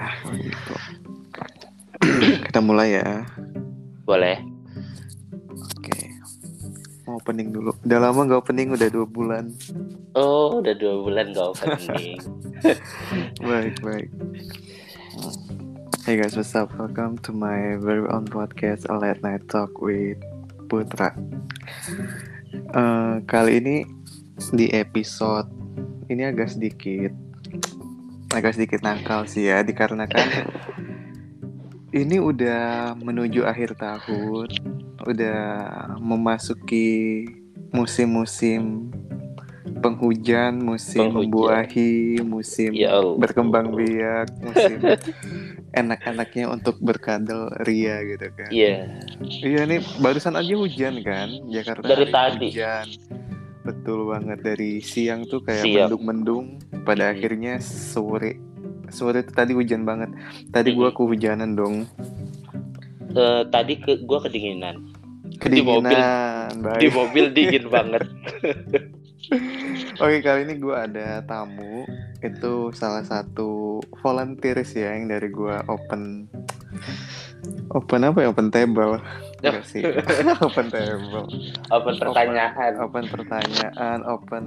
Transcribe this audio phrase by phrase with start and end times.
[0.00, 0.74] Ah, gitu.
[2.48, 3.28] Kita mulai ya.
[4.08, 4.40] Boleh.
[5.52, 5.98] Oke.
[7.04, 7.76] Mau opening dulu.
[7.84, 9.52] Udah lama nggak opening, udah dua bulan.
[10.16, 12.16] Oh, udah dua bulan gak opening.
[13.44, 14.08] baik, baik.
[16.08, 16.72] Hey guys, what's up?
[16.80, 20.16] Welcome to my very own podcast, A Late Night Talk with
[20.72, 21.12] Putra.
[22.72, 23.84] Eh, kali ini
[24.56, 25.52] di episode
[26.08, 27.29] ini agak sedikit
[28.40, 30.48] agak sedikit nakal sih ya, dikarenakan
[31.90, 34.46] ini udah menuju akhir tahun,
[35.02, 35.40] udah
[35.98, 37.26] memasuki
[37.70, 38.88] musim-musim
[39.80, 41.26] penghujan, musim Penghujan.
[41.26, 43.16] membuahi, musim Ya Allah.
[43.16, 44.78] berkembang biak, musim
[45.80, 48.50] enak-enaknya untuk berkadal ria gitu kan.
[48.50, 48.86] Iya.
[49.20, 52.48] Iya nih barusan aja hujan kan Jakarta Dari tadi.
[52.48, 52.86] hujan
[53.60, 57.12] betul banget dari siang tuh kayak mendung-mendung pada Mhm.
[57.12, 58.36] akhirnya sore
[58.88, 60.10] sore tuh tadi hujan banget
[60.48, 60.96] tadi gua Mhm.
[60.96, 61.76] kehujanan dong
[63.10, 64.86] Eh, tadi ke gua kedinginan.
[65.36, 68.06] kedinginan Di baik mobil dingin banget.
[69.96, 71.86] oke kali ini gua ada tamu
[72.20, 76.26] itu salah satu volunteers ya yang dari gua open
[77.70, 78.98] open apa ya open table
[79.40, 79.82] Enggak sih
[80.46, 81.28] open table
[81.72, 82.72] Open pertanyaan.
[82.82, 84.44] open pertanyaan, open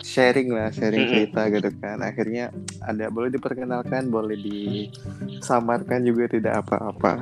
[0.00, 2.00] sharing lah, sharing cerita gitu kan.
[2.00, 2.48] Akhirnya
[2.86, 7.20] ada boleh diperkenalkan, boleh disamarkan juga tidak apa-apa.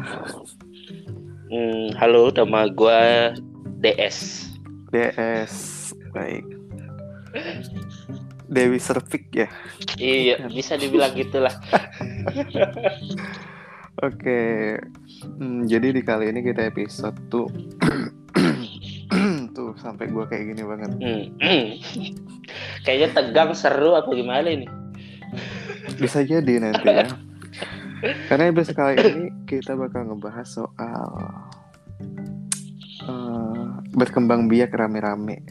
[1.49, 3.33] Hmm, halo, nama gua
[3.81, 4.49] DS.
[4.93, 5.53] DS
[6.13, 6.45] baik.
[8.49, 9.49] Dewi Servik ya.
[10.01, 11.53] Iya, bisa dibilang gitulah.
[14.09, 14.77] Oke.
[15.19, 17.51] Hmm, jadi di kali ini kita episode tuh
[19.57, 20.91] tuh sampai gua kayak gini banget.
[20.95, 21.25] Hmm.
[22.87, 24.67] Kayaknya tegang seru apa gimana ini?
[25.99, 27.07] Bisa jadi nanti ya.
[28.31, 31.11] Karena episode kali ini kita bakal ngebahas soal
[33.05, 33.67] eh,
[33.99, 35.43] berkembang biak rame-rame.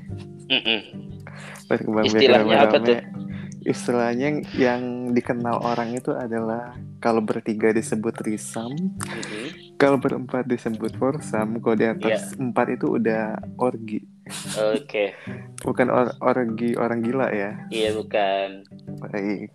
[1.68, 3.28] Berkembang biak Istilahnya apa rame-rame.
[3.68, 9.76] Istilahnya yang, dikenal orang itu adalah kalau bertiga disebut risam, Mm-mm.
[9.76, 12.40] kalau berempat disebut forsam, kalau di atas Iya.
[12.40, 14.08] empat itu udah orgi.
[14.56, 15.12] Oke,
[15.60, 17.60] Bukan or- orgi orang gila ya.
[17.68, 18.64] iya bukan.
[19.04, 19.52] Baik.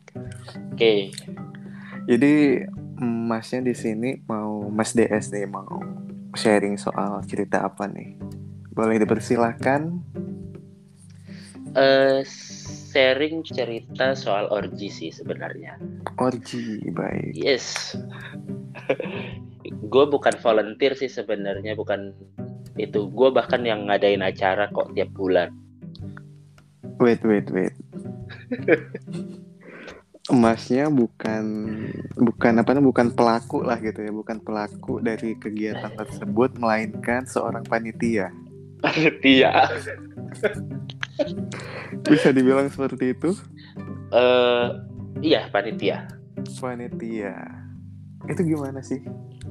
[0.72, 1.09] Oke,
[2.05, 2.61] Jadi
[2.99, 5.81] mm, masnya di sini mau Mas DS nih mau
[6.33, 8.21] sharing soal cerita apa nih?
[8.69, 9.89] Boleh dipersilahkan.
[11.72, 12.21] eh
[12.92, 15.80] sharing cerita soal orgi sih sebenarnya.
[16.20, 17.32] Orgi, baik.
[17.32, 17.97] Yes.
[19.92, 22.12] gue bukan volunteer sih sebenarnya, bukan
[22.76, 23.08] itu.
[23.08, 25.48] Gue bahkan yang ngadain acara kok tiap bulan.
[27.00, 27.72] Wait, wait, wait.
[30.30, 31.44] Masnya bukan
[32.14, 37.64] bukan apa namanya bukan pelaku lah gitu ya, bukan pelaku dari kegiatan tersebut melainkan seorang
[37.64, 38.30] panitia.
[39.24, 39.66] Iya.
[42.03, 43.31] Bisa dibilang seperti itu?
[44.09, 44.66] Eh,
[45.21, 46.09] iya panitia.
[46.59, 47.34] Panitia.
[48.25, 49.03] Itu gimana sih?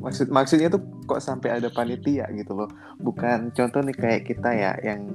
[0.01, 2.69] Maksud maksudnya tuh kok sampai ada panitia gitu loh.
[2.97, 5.11] Bukan contoh nih kayak kita ya yang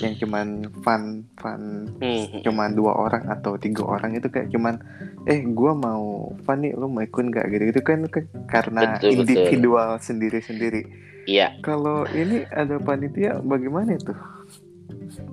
[0.00, 0.46] yang cuman
[0.80, 1.02] fun
[1.36, 1.62] fun
[1.96, 2.40] Hmm.
[2.40, 4.80] cuman dua orang atau tiga orang itu kayak cuman
[5.24, 6.04] eh gua mau
[6.42, 10.82] fun nih lu mau ikut nggak gitu itu kan ke- karena Betul, individual sendiri sendiri.
[11.26, 11.58] Iya.
[11.60, 14.14] Kalau ini ada panitia bagaimana itu?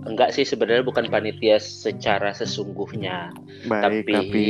[0.03, 3.31] Enggak sih sebenarnya bukan panitia secara sesungguhnya.
[3.67, 4.49] Baik Tapi- tapi,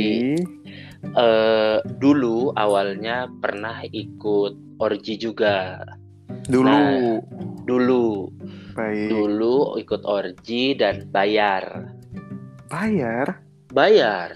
[1.04, 5.84] Eh, dulu awalnya pernah ikut orgi juga.
[6.48, 7.20] dulu Nah,
[7.64, 8.28] Dulu,
[8.72, 11.92] baik dulu ikut orgi dan bayar.
[12.68, 13.40] bayar
[13.72, 14.32] Bayar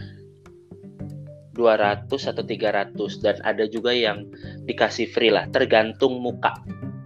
[1.53, 4.28] 200 atau 300 dan ada juga yang
[4.65, 6.53] dikasih free lah, tergantung muka.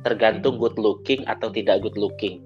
[0.03, 2.43] Tergantung good looking atau tidak good looking.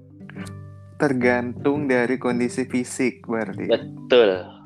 [0.96, 3.68] Tergantung dari kondisi fisik berarti.
[3.68, 4.56] Betul.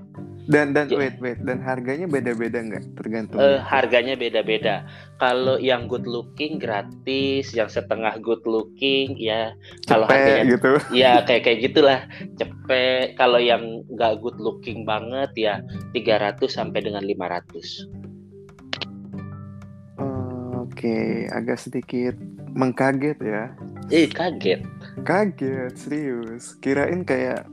[0.51, 0.99] Dan dan Ya.
[0.99, 3.39] wait wait dan harganya beda-beda nggak tergantung.
[3.39, 4.83] Eh, harganya beda-beda.
[5.23, 9.55] Kalau yang good looking gratis, yang setengah good looking ya
[9.87, 10.75] kalau harganya gitu.
[10.91, 12.01] ya kayak kayak gitulah
[12.35, 13.63] cepet kalau yang
[13.95, 15.55] nggak good looking banget ya
[15.95, 17.87] 300 sampai dengan 500
[20.01, 22.17] Oh, Oke, agak sedikit
[22.57, 23.55] mengkaget ya.
[23.91, 24.61] Eh kaget
[25.01, 26.59] Kaget, serius.
[26.59, 27.47] Kirain kayak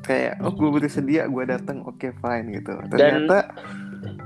[0.00, 2.76] kayak oh gue bersedia gue datang oke fine gitu.
[2.86, 3.48] Ternyata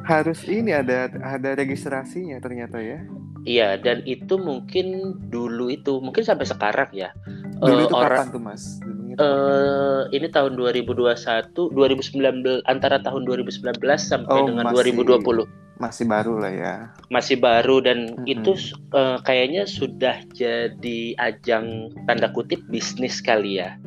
[0.04, 2.98] harus ini ada ada registrasinya ternyata ya.
[3.40, 4.86] iya dan itu mungkin
[5.24, 7.14] dulu itu mungkin sampai sekarang ya
[7.56, 8.62] Dulu Eh, itu orang kapan tuh mas?
[8.78, 15.46] Dulunya eh ini tahun 2021 2019 antara tahun 2019 sampai Oh, dengan masih- 2020
[15.78, 16.74] masih baru lah ya.
[17.08, 18.26] masih baru dan Mm-mm.
[18.26, 18.52] itu
[18.92, 23.78] eh, kayaknya sudah jadi ajang tanda kutip bisnis kali ya.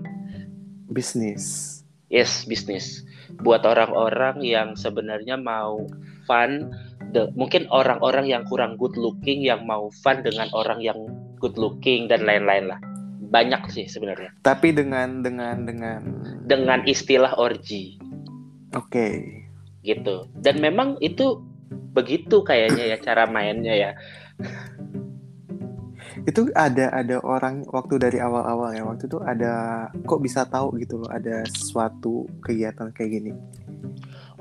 [0.88, 1.78] Bisnis.
[2.12, 3.08] Yes, bisnis.
[3.40, 5.88] Buat orang-orang yang sebenarnya mau
[6.28, 6.68] fun,
[7.12, 11.00] de- mungkin orang-orang yang kurang good looking yang mau fun dengan orang yang
[11.40, 12.80] good looking dan lain-lain lah.
[13.32, 14.36] Banyak sih sebenarnya.
[14.44, 16.00] Tapi dengan dengan dengan
[16.44, 17.96] Dengan istilah orgy
[18.76, 19.08] oke.
[19.82, 20.28] gitu.
[20.36, 21.40] Dan memang itu
[21.72, 23.92] begitu kayaknya ya cara mainnya ya.
[26.28, 31.02] Itu ada ada orang waktu dari awal-awal ya waktu itu ada kok bisa tahu gitu
[31.02, 33.32] loh ada suatu kegiatan kayak gini.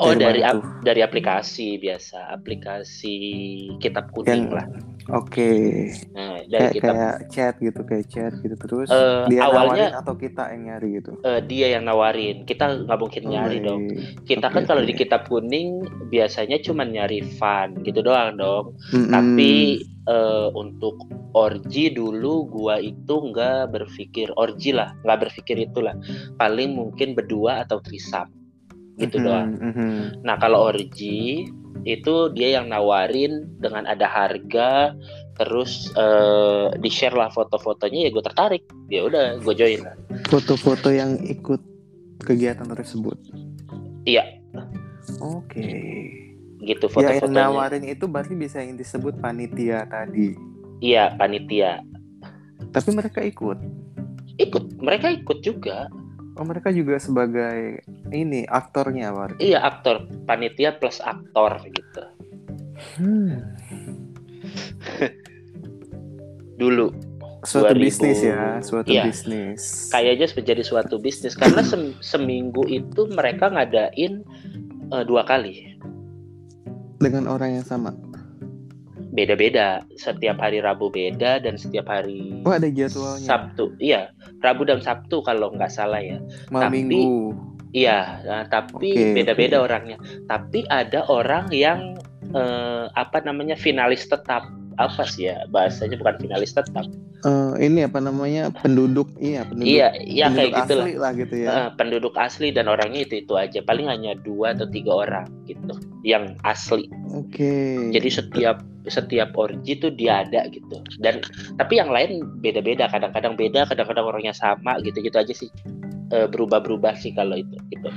[0.00, 3.16] Oh, Dari dari ap- dari aplikasi biasa, aplikasi
[3.76, 4.66] kitab kuning Yang lah.
[5.12, 5.52] oke.
[6.10, 10.00] Nah, dari Kayak kitab kayak chat gitu kayak chat gitu terus Eh, dia awalnya- nawarin
[10.00, 11.10] atau kita yang nyari gitu.
[11.20, 12.36] eh, dia yang nawarin.
[12.42, 13.82] Kita nggak mungkin nyari Oh, dong.
[13.86, 14.24] baik.
[14.24, 14.88] Kita Oke, kan kalau oke.
[14.88, 15.68] di kitab kuning
[16.08, 18.72] biasanya cuma nyari fun gitu doang dong.
[18.96, 19.12] Mm-mm.
[19.12, 19.52] Tapi
[20.00, 20.96] eh, untuk
[21.32, 25.92] orgi dulu gua itu nggak berpikir orgi lah, nggak berpikir itulah.
[26.34, 28.26] Paling mungkin berdua atau trisam
[29.00, 29.50] gitu Mhm, doang.
[29.54, 29.90] mhm.
[30.22, 31.48] Nah kalau orgi
[31.82, 34.92] itu dia yang nawarin dengan ada harga,
[35.34, 39.80] terus eh, di share lah foto-fotonya ya gue tertarik, ya udah gue join.
[39.80, 39.96] lah.
[40.26, 41.60] Foto-foto yang ikut
[42.20, 43.16] kegiatan tersebut.
[44.02, 44.24] Iya
[45.18, 45.64] Oke.
[46.60, 47.40] gitu Ya yang foto-fotonya.
[47.42, 50.36] nawarin itu berarti bisa yang disebut panitia tadi.
[50.78, 51.80] Iya panitia
[52.70, 53.56] Tapi mereka ikut.
[54.38, 55.88] ikut, mereka ikut juga.
[56.34, 59.42] Oh mereka juga sebagai ini aktornya berarti.
[59.42, 62.02] Iya aktor panitia plus aktor gitu.
[62.96, 63.34] Hmm.
[66.56, 66.92] Dulu
[67.40, 67.80] Suatu 2000.
[67.80, 69.08] bisnis ya, suatu Iya.
[69.08, 69.88] bisnis.
[69.88, 74.20] kayaknya menjadi suatu bisnis karena sem- seminggu itu mereka ngadain
[74.90, 75.72] eh, dua kali.
[76.96, 77.96] Dengan orang yang sama.
[79.10, 79.82] Beda-beda.
[79.98, 83.26] Setiap hari Rabu beda dan setiap hari Oh ada jadwalnya.
[83.26, 86.18] Sabtu, iya Rabu dan Sabtu kalau nggak salah ya.
[86.50, 87.34] Malam tapi- minggu.
[87.70, 89.70] Iya, nah, tapi Oke, beda-beda oke.
[89.70, 89.94] orangnya.
[90.26, 91.94] Tapi ada orang yang
[92.34, 94.42] eh, apa namanya finalis tetap
[94.78, 96.86] apa sih ya bahasanya bukan finalis tetap.
[97.20, 100.84] Eh, ini apa namanya penduduk iya penduduk iya, iya kayak penduduk gitulah.
[100.86, 101.48] asli lah gitu ya.
[101.48, 103.60] Eh, penduduk asli dan orangnya itu itu aja.
[103.60, 105.74] Paling hanya dua atau tiga orang gitu
[106.06, 106.88] yang asli.
[107.12, 107.90] Oke.
[107.92, 110.80] Jadi setiap setiap orgi tuh dia ada gitu.
[111.02, 111.20] Dan
[111.60, 112.88] tapi yang lain beda-beda.
[112.88, 115.50] Kadang-kadang beda, kadang-kadang orangnya sama gitu-gitu aja sih.
[116.10, 117.88] Eh, berubah-berubah sih kalau itu gitu.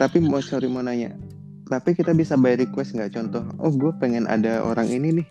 [0.00, 1.12] tapi mau sorry mau nanya.
[1.64, 3.44] Tapi kita bisa by request nggak contoh?
[3.56, 5.26] Oh gue pengen ada orang ini nih.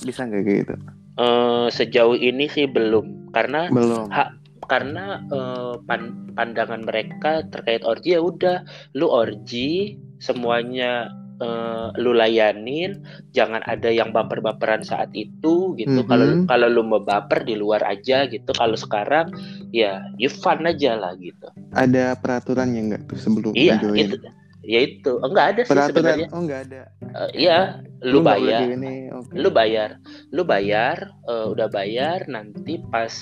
[0.00, 0.74] Bisa nggak kayak gitu?
[1.16, 4.06] Eh, sejauh ini sih belum karena Belum.
[4.08, 4.32] Ha-
[4.62, 8.62] karena eh, pan- pandangan mereka terkait orgi ya udah
[8.94, 16.46] lu orgi semuanya eh, lu layanin jangan ada yang baper-baperan saat itu gitu kalau Mhm.
[16.46, 19.32] kalau lu mau baper di luar aja gitu kalau sekarang
[19.72, 24.06] ya you fun aja lah gitu Ada peraturannya nggak tuh sebelum iya join?
[24.06, 24.16] itu
[24.64, 25.12] ya itu.
[25.24, 25.90] Enggak ada sih Peraturan.
[25.92, 26.28] sebenarnya.
[26.32, 26.82] Oh nggak ada.
[27.00, 27.58] Eh, iya
[28.00, 28.60] lu boleh bayar.
[28.68, 29.32] gini, oke.
[29.36, 29.90] lu bayar.
[30.32, 30.96] Lu bayar
[31.28, 33.12] eh, udah bayar nanti pas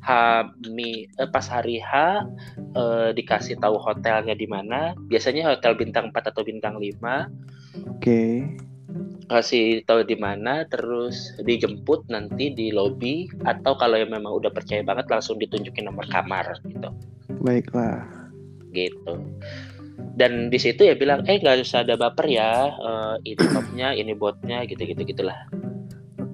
[0.00, 0.08] H
[0.72, 2.24] mi eh, pas hari H
[2.74, 4.94] eh, dikasih tahu hotelnya di mana.
[5.10, 8.46] Biasanya hotel bintang 4 atau bintang 5 Oke.
[9.30, 13.30] kasih tahu di mana terus dijemput nanti di lobby.
[13.46, 16.90] Atau kalau yang memang udah percaya banget langsung ditunjukin nomor kamar gitu.
[17.40, 18.20] Baiklah.
[18.70, 19.18] gitu
[20.16, 24.12] dan di situ ya bilang eh nggak usah ada baper ya eh, ini topnya ini
[24.14, 25.38] botnya gitu gitu gitulah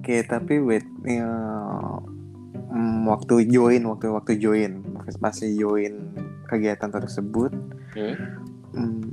[0.07, 1.99] Oke, tapi wait, mm,
[3.11, 4.79] waktu join, waktu waktu join,
[5.19, 6.15] masih join
[6.47, 7.51] kegiatan tersebut,
[7.91, 8.15] Hmm?
[8.71, 9.03] mm,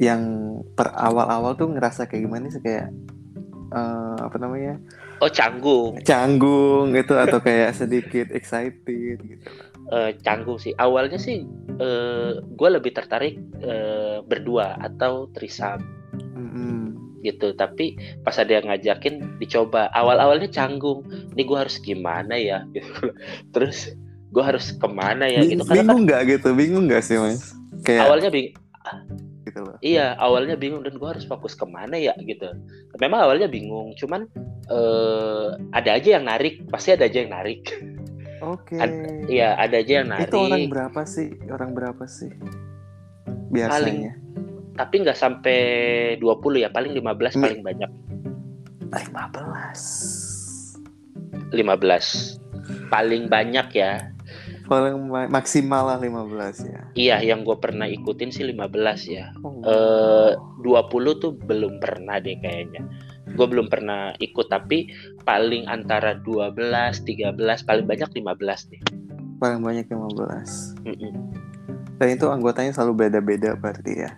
[0.00, 0.22] yang
[0.72, 2.88] per awal-awal tuh ngerasa kayak gimana sih kayak
[3.74, 4.78] eh, apa namanya
[5.18, 9.50] oh canggung canggung gitu atau kayak sedikit excited gitu.
[9.90, 10.72] Eh, canggung sih.
[10.74, 11.44] Awalnya sih
[12.58, 15.78] gue lebih tertarik eh, berdua atau trisam
[16.34, 16.90] Mm-mm.
[17.22, 17.54] gitu.
[17.54, 19.86] Tapi pas ada yang ngajakin dicoba.
[19.94, 21.06] Awal-awalnya canggung.
[21.34, 22.66] Ini gue harus gimana ya?
[22.74, 23.14] Gitu.
[23.54, 23.94] Terus
[24.28, 25.40] gue harus ke mana ya?
[25.40, 25.62] Bing- Gitu.
[25.64, 27.54] Karena kan bingung nggak gitu, bingung nggak sih mas?
[27.86, 28.50] Kayak awalnya bing
[29.46, 29.80] gitu loh.
[29.80, 32.52] iya awalnya bingung dan gue harus fokus ke mana ya gitu.
[32.98, 33.94] Memang awalnya bingung.
[33.96, 34.26] Cuman
[34.68, 36.66] eh, ada aja yang narik.
[36.68, 37.62] Pasti ada aja yang narik.
[38.42, 38.76] Oke.
[38.78, 40.30] Ad- Iya ada aja yang narik.
[40.30, 41.28] Itu orang berapa sih?
[41.50, 42.30] Orang berapa sih?
[43.52, 44.16] Biasanya.
[44.78, 45.58] Tapi nggak sampai
[46.22, 46.70] 20 ya.
[46.70, 47.90] Paling 15 Mi- paling banyak.
[48.88, 50.38] 15.
[51.52, 52.40] 15
[52.92, 54.12] paling banyak ya
[54.68, 56.82] Paling ma- maksimal lah 15 ya.
[56.92, 59.32] Iya, yang gue pernah ikutin sih 15 ya.
[59.40, 59.64] Oh.
[59.64, 62.84] Eh 20 tuh belum pernah deh kayaknya.
[63.34, 64.88] Gue belum pernah ikut tapi
[65.24, 66.56] paling antara 12,
[67.04, 68.80] 13, paling banyak 15 deh.
[69.38, 70.86] Paling banyak 15.
[70.86, 71.14] Mm-mm.
[71.98, 74.12] Dan itu anggotanya selalu beda-beda berarti ya.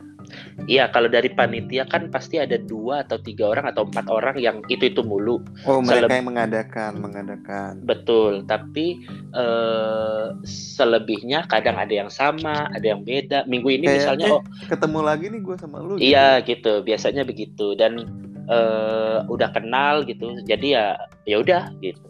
[0.70, 4.62] Iya, kalau dari panitia kan pasti ada dua atau tiga orang atau empat orang yang
[4.70, 5.42] itu itu mulu.
[5.66, 7.72] Oh, mereka Seleb- yang mengadakan, mengadakan.
[7.82, 9.02] Betul, tapi
[9.34, 13.42] eh, selebihnya kadang ada yang sama, ada yang beda.
[13.50, 15.98] Minggu ini Kayak, misalnya eh, oh Ketemu lagi nih gue sama lu.
[15.98, 16.04] gitu.
[16.06, 17.98] iya gitu, biasanya begitu dan
[18.46, 20.40] eh, udah kenal gitu.
[20.44, 22.08] Jadi ya ya udah gitu.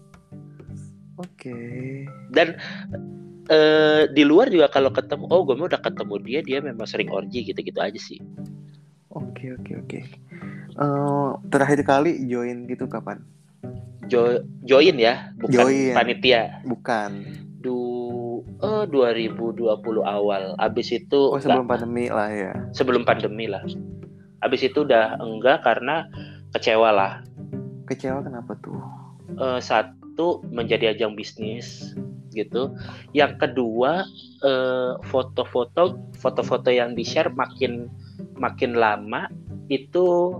[1.16, 1.56] Oke.
[2.30, 2.56] Dan
[3.46, 7.42] eh, di luar juga kalau ketemu, oh gue udah ketemu dia, dia memang sering orgi
[7.44, 8.22] gitu-gitu aja sih.
[9.10, 9.98] Oke, oke, oke.
[10.70, 13.20] Eh, terakhir kali join gitu kapan?
[14.06, 15.94] Jo- join ya, bukan Join.
[15.94, 16.62] panitia.
[16.64, 17.26] Bukan.
[17.60, 17.76] Du
[18.58, 19.68] eh 2020
[20.00, 20.56] awal.
[20.56, 22.52] Abis itu Oh, sebelum pandemi lah ya.
[22.72, 23.60] sebelum pandemi lah.
[24.40, 26.08] Habis itu udah enggak karena
[26.56, 27.12] kecewa lah.
[27.86, 28.80] Kecewa kenapa tuh?
[29.38, 31.94] Eh, satu menjadi ajang bisnis
[32.34, 32.74] gitu.
[33.12, 34.04] Yang kedua
[34.44, 37.86] eh, foto-foto foto-foto yang di share makin
[38.38, 39.28] makin lama
[39.70, 40.34] itu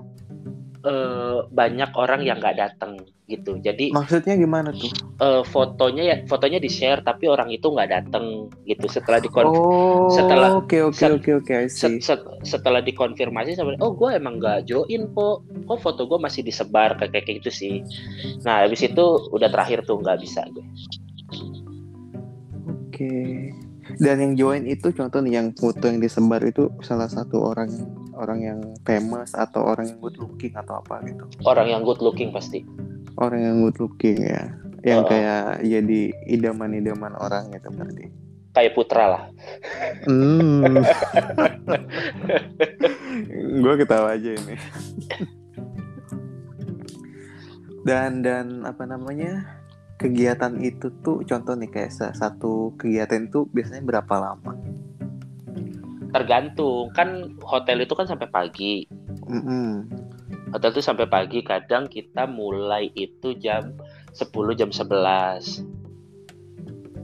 [0.83, 3.57] eh, banyak orang yang nggak datang gitu.
[3.57, 4.91] Jadi Maksudnya gimana tuh?
[5.17, 8.87] eh, fotonya ya fotonya di share tapi orang itu nggak datang gitu.
[8.87, 11.55] Setelah dikon Oh, setelah- oke oke oke oke.
[11.69, 16.43] Set- set- setelah dikonfirmasi sama oh gue emang nggak join kok kok foto gue masih
[16.43, 17.75] disebar kayak kayak gitu sih
[18.43, 20.65] nah habis itu udah terakhir tuh nggak bisa gue
[22.91, 23.53] Oke.
[23.97, 27.73] Dan yang join itu contoh nih yang foto yang disebar itu salah satu orang
[28.13, 31.25] orang yang famous atau orang yang good looking atau apa gitu.
[31.43, 32.63] orang yang good looking pasti
[33.17, 34.55] Orang yang good looking ya.
[34.81, 35.09] Yang Oh.
[35.09, 38.07] kayak jadi idaman-idaman orang gitu berarti.
[38.51, 39.23] kayak putra lah
[40.03, 40.75] Hmm.
[43.57, 44.57] gue ketawa aja ini.
[47.81, 49.47] dan dan apa namanya
[50.01, 54.57] kegiatan itu tuh contoh nih kayak sa- satu kegiatan itu biasanya berapa lama?
[56.11, 58.83] tergantung kan hotel itu kan sampai pagi
[59.31, 59.87] Mm-mm.
[60.51, 63.71] hotel itu sampai pagi kadang kita mulai itu jam
[64.11, 65.63] 10 jam 11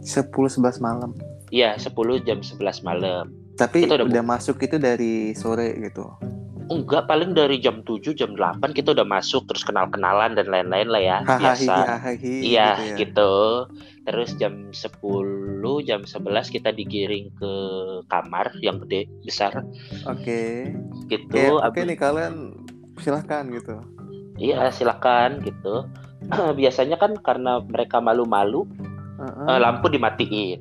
[0.02, 1.14] 10 11 malam.
[1.54, 6.10] Iya 10 jam 11 malam Tapi Itu udah udah, masuk itu dari sore gitu.
[6.66, 10.98] Enggak paling dari jam 7 jam 8 kita udah masuk terus kenal-kenalan dan lain-lain lah
[10.98, 12.96] ya biasa hahaha Iya gitu ya.
[12.98, 13.32] gitu.
[14.02, 14.78] Terus jam 10,
[15.82, 16.14] jam 11
[16.48, 17.52] kita digiring ke
[18.06, 19.66] kamar yang gede besar
[20.04, 20.70] Oke.
[21.06, 21.30] gitu.
[21.32, 22.34] Kayak, Oke Abis- nih kalian
[22.96, 23.82] silahkan gitu.
[24.36, 25.90] Iya silakan gitu.
[26.58, 28.62] Biasanya kan karena mereka malu-malu
[29.16, 29.46] Heeh.
[29.48, 30.60] eh, lampu dimatiin.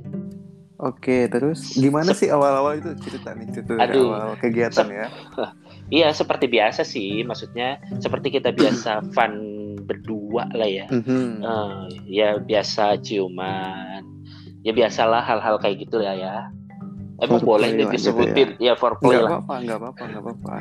[0.75, 4.12] Oke, terus gimana sih awal-awal itu cerita nih cerita Aduh.
[4.12, 5.08] awal kegiatan ya?
[5.86, 9.34] Iya seperti biasa sih, maksudnya seperti kita biasa fun
[9.86, 10.89] berdua lah ya.
[10.89, 11.46] Mhm.
[11.46, 14.01] Eh, ya biasa ciuman.
[14.65, 16.36] Ya biasalah hal-hal kayak gitu lah ya.
[17.22, 19.29] Emang boleh Foreplay nih lah gitu disebutin ya foreplay Nggak lah.
[19.32, 20.55] apa-apa, nggak apa-apa, nggak apa-apa.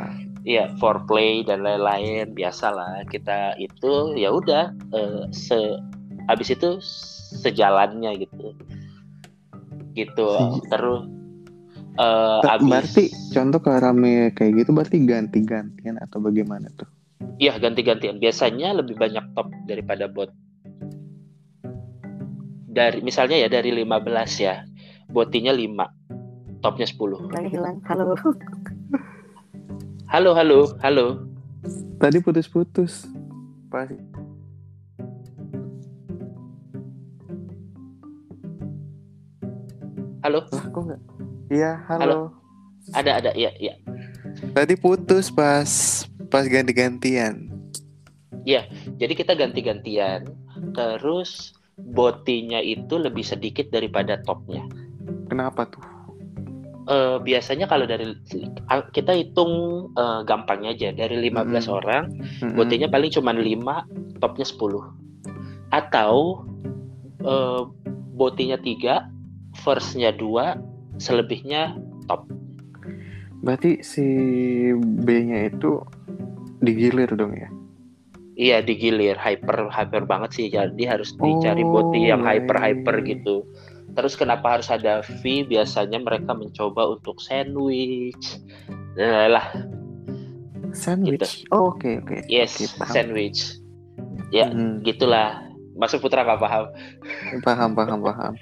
[0.44, 5.56] Iya, foreplay dan lain-lain biasalah kita itu ya udah eh, se
[6.28, 6.78] habis itu
[7.40, 8.52] sejalannya gitu.
[9.94, 10.28] Gitu.
[10.68, 11.00] Terus
[11.94, 16.90] eh Ta- habis Berarti contoh kalau rame kayak gitu berarti ganti-gantian atau bagaimana tuh?
[17.38, 18.18] Iya, ganti-gantian.
[18.18, 20.30] Biasanya lebih banyak top daripada bot.
[22.74, 24.66] Dari misalnya ya dari 15 ya.
[25.06, 25.86] Botinya 5.
[26.58, 27.30] Topnya 10.
[27.30, 27.78] Lagi hilang.
[27.86, 28.18] Halo.
[30.10, 31.06] Halo, halo, halo.
[31.98, 33.06] Tadi putus-putus.
[33.70, 33.90] Pas
[40.24, 40.40] Halo.
[40.48, 41.02] kok nggak?
[41.52, 42.00] Iya, halo.
[42.00, 42.20] Halo.
[42.96, 43.76] Ada ada iya iya.
[44.56, 45.68] Tadi putus pas
[46.32, 47.52] pas ganti-gantian.
[48.96, 50.24] Jadi kita ganti-gantian.
[50.72, 54.64] Terus botinya itu lebih sedikit daripada topnya.
[55.28, 55.84] Kenapa tuh?
[56.88, 58.16] Eh, biasanya kalau dari
[58.96, 59.52] kita hitung
[59.92, 61.68] eh, gampangnya aja dari 15 Mm-mm.
[61.68, 62.56] orang Mm-mm.
[62.56, 66.44] botinya paling cuma 5 topnya 10 atau
[67.24, 67.62] eh,
[68.16, 69.13] botinya 3
[69.64, 71.74] firstnya 2 selebihnya
[73.44, 74.04] Berarti si
[75.04, 75.76] B-nya itu
[76.60, 77.48] digilir dong ya?
[78.34, 83.06] iya digilir hyper hyper banget sih jadi harus dicari Oh, boti yang hyper hyper baik.
[83.20, 83.46] gitu
[83.94, 88.42] terus kenapa harus ada fee biasanya mereka mencoba untuk sandwich
[88.94, 89.46] Nah, lah
[90.74, 91.46] Sandwich.
[91.54, 92.26] Oh, oke oke.
[92.26, 92.90] yes Oke, paham.
[92.90, 93.40] sandwich
[94.34, 95.38] ya Hmm, gitulah
[95.78, 96.64] masuk putra nggak paham
[97.38, 98.32] paham paham paham.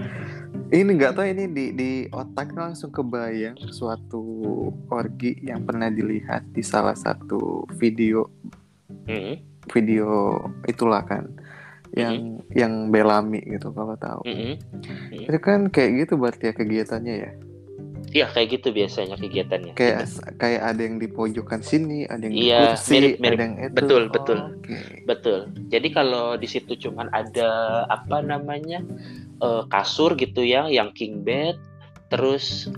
[0.73, 4.25] Ini nggak tahu ini di di otak langsung kebayang suatu
[4.89, 8.25] orgi yang pernah dilihat di salah satu video
[9.05, 9.37] Mm-mm.
[9.69, 11.29] video itulah kan
[11.93, 14.57] yang yang Belami gitu kalau tahu Mm-mm.
[15.13, 17.33] itu kan kayak gitu berarti ya kegiatannya ya
[18.13, 19.73] Iya kayak gitu biasanya kegiatannya.
[19.73, 20.05] kayak
[20.37, 23.33] kayak ada yang di pojokan sini ada yang di Iya, kursi mirip-mirip.
[23.33, 24.39] ada yang itu Betul, betul.
[24.53, 24.77] oke.
[25.09, 25.41] Betul.
[25.73, 28.85] Jadi kalau di situ cuman ada apa namanya
[29.41, 31.57] eh, kasur gitu ya, yang king bed,
[32.13, 32.69] terus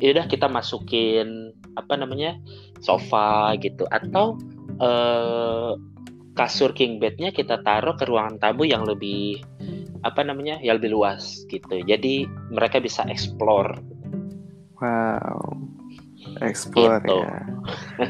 [0.00, 2.40] ya udah kita masukin apa namanya
[2.80, 4.40] sofa gitu, atau
[4.80, 5.72] eh,
[6.40, 9.44] kasur king bednya kita taruh ke ruangan tamu yang lebih
[10.06, 11.84] apa namanya yang lebih luas gitu.
[11.84, 13.76] Jadi mereka bisa explore.
[14.78, 15.38] Wow
[16.40, 17.18] explore Gitu.
[17.18, 17.40] ya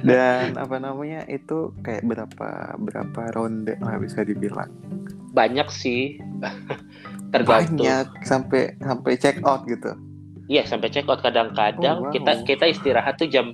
[0.02, 4.68] dan apa namanya itu kayak berapa berapa ronde lah bisa dibilang
[5.28, 6.16] Banyak sih.
[7.30, 7.84] Tergantung.
[7.84, 9.92] banyak sampai sampai check out gitu
[10.48, 12.12] Iya sampai check out kadang-kadang Oh, wow.
[12.12, 13.52] kita kita istirahat tuh jam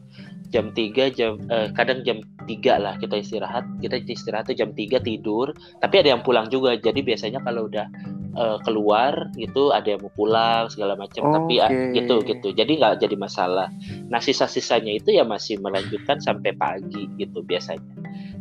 [0.48, 5.02] jam 3 jam eh, kadang jam 3 lah kita istirahat kita istirahat tuh jam 3
[5.02, 5.50] tidur
[5.82, 7.90] tapi ada yang pulang juga jadi biasanya kalau udah
[8.34, 12.48] eh, keluar gitu ada yang mau pulang segala macam tapi ah, gitu gitu.
[12.52, 13.70] Jadi nggak jadi masalah.
[14.10, 17.86] Nah sisa-sisanya itu ya masih melanjutkan sampai pagi gitu biasanya.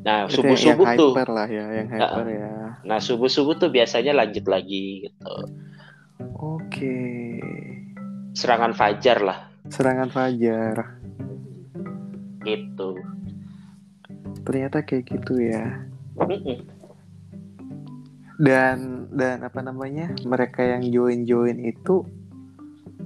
[0.03, 2.51] Nah Itu subuh yang subuh tuh hyper lah ya yang hyper ya.
[2.83, 5.35] Nah subuh subuh tuh biasanya lanjut lagi gitu.
[6.43, 6.99] Oke.
[8.35, 9.39] Serangan fajar lah.
[9.71, 10.99] Serangan fajar.
[12.43, 12.91] Gitu.
[14.43, 15.87] Ternyata kayak gitu ya.
[16.19, 16.72] Mm-mm.
[18.41, 22.01] Dan dan apa namanya mereka yang join join itu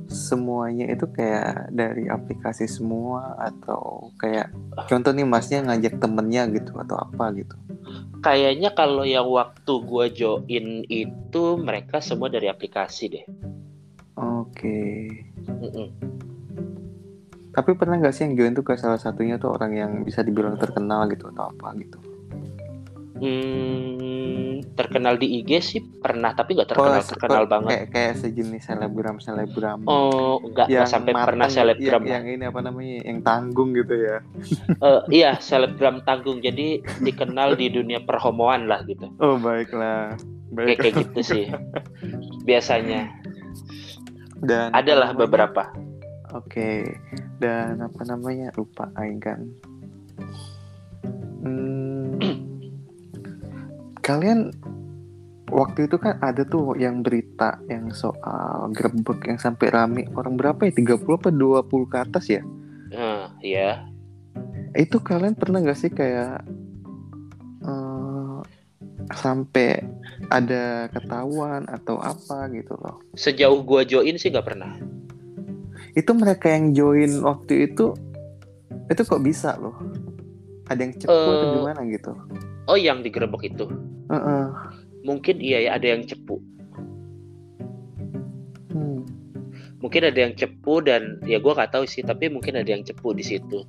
[0.07, 4.47] semuanya itu kayak dari aplikasi semua atau kayak
[4.87, 7.55] contoh nih masnya ngajak temennya gitu atau apa gitu
[8.17, 13.25] Kayaknya kalau yang waktu gua join itu mereka semua dari aplikasi deh.
[14.17, 14.79] oke
[15.47, 15.87] Mm-mm.
[17.51, 20.55] tapi pernah nggak sih yang join tuh kayak salah satunya tuh orang yang bisa dibilang
[20.57, 21.99] terkenal gitu atau apa gitu
[23.17, 27.69] Hmm, terkenal di IG sih pernah, tapi nggak terkenal se- terkenal kok banget.
[27.69, 32.01] kayak kayak sejenis selebgram selebgram Oh, nggak sampai pernah selebgram.
[32.01, 34.17] yang, yang ini apa namanya yang tanggung gitu ya
[34.87, 36.39] Eh, iya, selebgram tanggung.
[36.39, 39.11] Jadi dikenal di dunia perhomoan lah gitu.
[39.17, 40.15] oh baiklah
[40.47, 41.45] Kayak baik kayak gitu sih.
[42.41, 43.11] Biasanya
[44.39, 45.21] dan adalah namanya?
[45.21, 45.63] beberapa.
[46.29, 46.83] Oke,
[47.37, 49.47] dan apa namanya lupa aing kan.
[51.39, 52.19] Hmm,
[54.01, 54.51] kalian
[55.47, 60.67] waktu itu kan ada tuh yang berita yang soal grebek yang sampai rame orang berapa
[60.67, 62.41] ya 30 apa 20 ke atas ya?
[62.91, 63.87] Eh, ya.
[64.75, 66.43] Itu kalian pernah gak sih kayak
[67.63, 68.39] eh,
[69.15, 69.79] sampai
[70.27, 72.99] ada ketahuan atau apa gitu loh?
[73.15, 74.71] Sejauh gua join sih nggak pernah.
[75.95, 77.95] Itu mereka yang join waktu itu
[78.87, 79.75] itu kok bisa loh?
[80.67, 82.11] Ada yang cepu atau Eh, gimana gitu?
[82.67, 83.65] Oh, yang digerebek itu.
[84.11, 84.47] Heeh.
[85.07, 86.37] Mungkin iya ya ada yang cepu.
[88.67, 89.01] Hmm.
[89.77, 93.13] mungkin ada yang cepu dan ya gua nggak tahu sih tapi mungkin ada yang cepu
[93.13, 93.61] di situ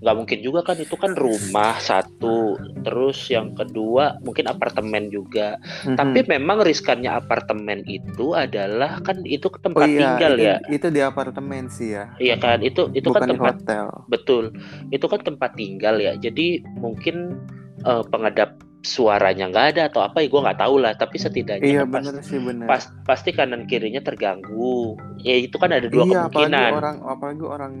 [0.00, 5.96] nggak mungkin juga kan itu kan rumah satu terus yang kedua mungkin apartemen juga Mhm.
[5.98, 10.86] tapi memang riskannya apartemen itu adalah kan itu oh tempat iya, tinggal itu, ya itu
[10.88, 12.04] di apartemen sih ya.
[12.16, 13.86] iya kan itu itu Bukan kan tempat hotel.
[14.08, 14.44] betul
[14.88, 17.36] itu kan tempat tinggal ya jadi mungkin
[17.82, 21.82] eh, pengedap suaranya nggak ada atau apa ya gue nggak tahu lah tapi setidaknya Iya
[21.84, 22.64] pas- bener sih bener.
[22.64, 27.44] pas- pasti kanan kirinya terganggu ya itu kan ada dua iya apalagi kemungkinan orang apalagi
[27.44, 27.74] orang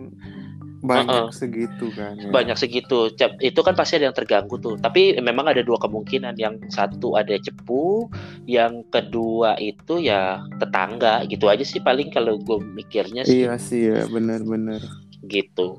[0.80, 1.28] banyak Heeh.
[1.30, 2.16] segitu kan.
[2.16, 2.28] ya.
[2.30, 6.56] banyak segitu itu kan pasti ada yang terganggu tuh tapi memang ada dua kemungkinan yang
[6.66, 8.08] satu ada cepu
[8.44, 13.88] yang kedua itu ya tetangga gitu aja sih paling kalau gue mikirnya sih Iya sih
[13.88, 14.80] ya bener-bener.
[15.22, 15.76] gitu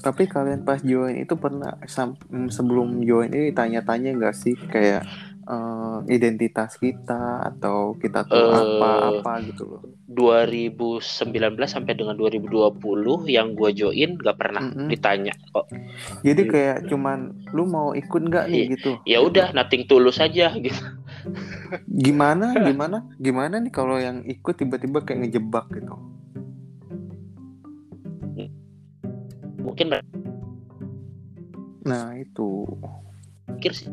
[0.00, 5.02] Tapi kalian pas join itu pernah sam- mm, sebelum join ini tanya-tanya nggak sih kayak
[5.42, 9.82] eh, identitas kita atau kita tuh Eh, apa-apa gitu loh.
[10.06, 11.18] 2019
[11.66, 14.86] sampai dengan 2020 yang gue join gak pernah Mm-mm.
[14.86, 15.66] ditanya kok
[16.22, 17.18] Jadi kayak cuman
[17.50, 18.72] lu mau ikut nggak nih Iya.
[18.76, 18.90] gitu.
[19.02, 20.78] ya udah nothing tulus aja gitu
[22.06, 25.94] Gimana gimana gimana nih kalau yang ikut tiba-tiba kayak ngejebak gitu.
[29.62, 29.86] Mungkin
[31.82, 32.62] Nah, itu.
[33.52, 33.90] pikir sih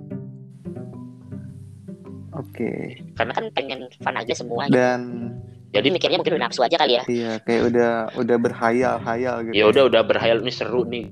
[2.31, 3.01] Oke.
[3.13, 4.77] karena kan pengen fun aja semua gitu.
[4.77, 5.33] Dan
[5.69, 9.53] jadi mikirnya mungkin udah nafsu aja kali ya iya kayak udah udah berhayal-hayal gitu.
[9.53, 11.09] ya udah udah berhayal nih seru nih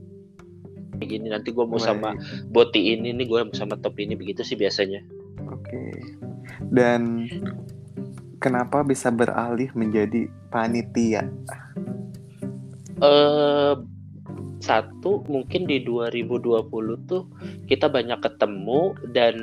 [0.97, 2.49] Kayak gini nanti gue mau sama Baik.
[2.49, 5.01] boti ini nih gue mau sama top ini begitu sih biasanya
[5.47, 5.81] Oke.
[6.67, 7.29] Dan
[8.37, 11.25] kenapa bisa beralih menjadi panitia?
[12.97, 13.73] eh
[14.59, 16.65] satu mungkin di 2020
[17.05, 17.29] tuh
[17.65, 19.35] kita banyak ketemu dan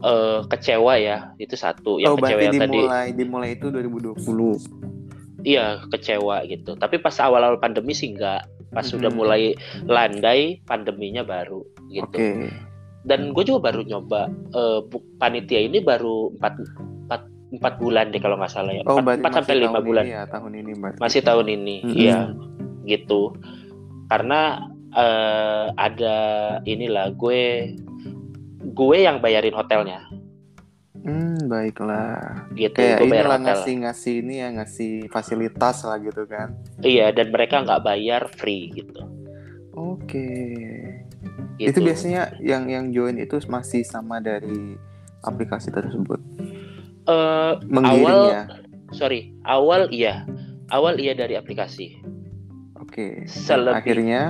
[0.00, 4.20] eh kecewa ya itu satu yang oh, kecewa yang tadi dimulai dimulai itu 2020.
[5.42, 9.16] iya kecewa gitu tapi pas awal-awal pandemi sih enggak pas sudah Mhm.
[9.16, 9.42] mulai
[9.84, 12.52] landai pandeminya baru gitu Oke.
[13.02, 14.28] dan gue juga baru nyoba
[14.84, 16.52] bu- panitia ini baru empat
[17.04, 17.20] empat
[17.54, 20.22] empat bulan deh kalau nggak salah ya Oh, empat, masih sampai lima bulan ini ya,
[20.26, 20.98] tahun ini berarti.
[20.98, 21.94] masih tahun ini Mm-mm.
[21.94, 22.18] iya
[22.84, 23.32] gitu
[24.06, 26.16] karena eh, ada
[26.62, 27.74] inilah gue
[28.64, 30.00] gue yang bayarin hotelnya
[31.04, 32.48] Hmm, baiklah.
[32.56, 36.56] gitu Kayak gue bayar hotel ngasih-ngasih ini ya, ngasih fasilitas lah gitu kan.
[36.80, 39.04] iya dan mereka nggak bayar free gitu
[39.74, 40.32] Oke.
[41.56, 44.80] gitu Itu biasanya yang yang join itu masih sama dari
[45.20, 46.24] aplikasi tersebut.
[47.04, 48.42] Eh, Mengiring Awal- ya.
[48.90, 50.24] sorry awal iya
[50.68, 52.00] awal iya dari aplikasi
[52.94, 53.26] Oke.
[53.26, 54.22] Dan Selebih- Akhirnya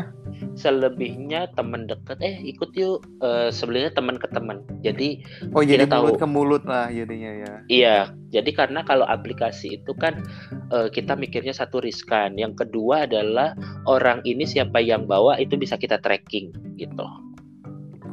[0.57, 5.20] selebihnya teman dekat eh ikut yuk Eh, sebelumnya teman ke teman jadi
[5.53, 6.03] oh jadi Kita tahu.
[6.09, 7.53] mulut ke mulut lah jadinya ya.
[7.68, 7.96] Iya,
[8.29, 10.24] jadi karena kalau aplikasi itu kan
[10.68, 13.53] eh, kita mikirnya satu riskan, yang kedua adalah
[13.85, 17.05] orang ini siapa yang bawa itu bisa kita tracking gitu.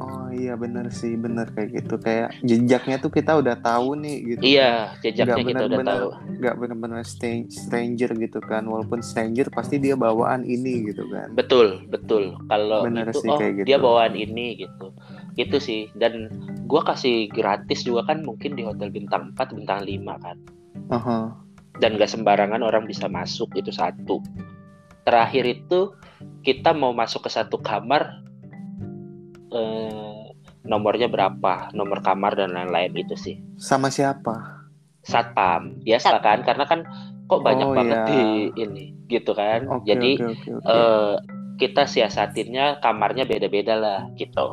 [0.02, 1.94] Oh iya bener sih, bener kayak gitu.
[2.02, 4.42] Kayak jejaknya tuh kita udah tahu nih gitu.
[4.42, 6.08] Iya, jejaknya Nggak kita udah benar-benar tahu.
[6.42, 7.00] Gak bener-bener
[7.46, 8.66] stranger gitu kan.
[8.66, 11.30] Walaupun stranger pasti dia bawaan ini gitu kan.
[11.38, 12.34] Betul, betul.
[12.50, 13.66] Kalau Bener itu sih oh kayak gitu.
[13.70, 14.90] dia bawaan ini gitu.
[15.38, 15.86] Gitu sih.
[15.94, 16.34] Dan
[16.66, 20.36] gua kasih gratis juga kan mungkin di hotel bintang 4, bintang 5 kan.
[20.90, 21.18] Aha.
[21.78, 24.18] Dan gak sembarangan orang bisa masuk itu satu.
[25.06, 25.94] Terakhir itu
[26.42, 28.22] kita mau masuk ke satu kamar
[29.52, 30.22] eh,
[30.64, 33.36] nomornya berapa, nomor kamar dan lain-lain itu sih.
[33.56, 34.62] Sama siapa?
[35.02, 36.86] Satpam biasa kan karena kan
[37.26, 38.06] kok banyak Oh, banget iya.
[38.06, 38.22] di
[38.56, 39.66] ini gitu kan.
[39.68, 40.70] Oke Jadi oke oke oke.
[40.70, 41.14] eh,
[41.58, 44.46] kita siasatinnya kamarnya beda-beda lah gitu.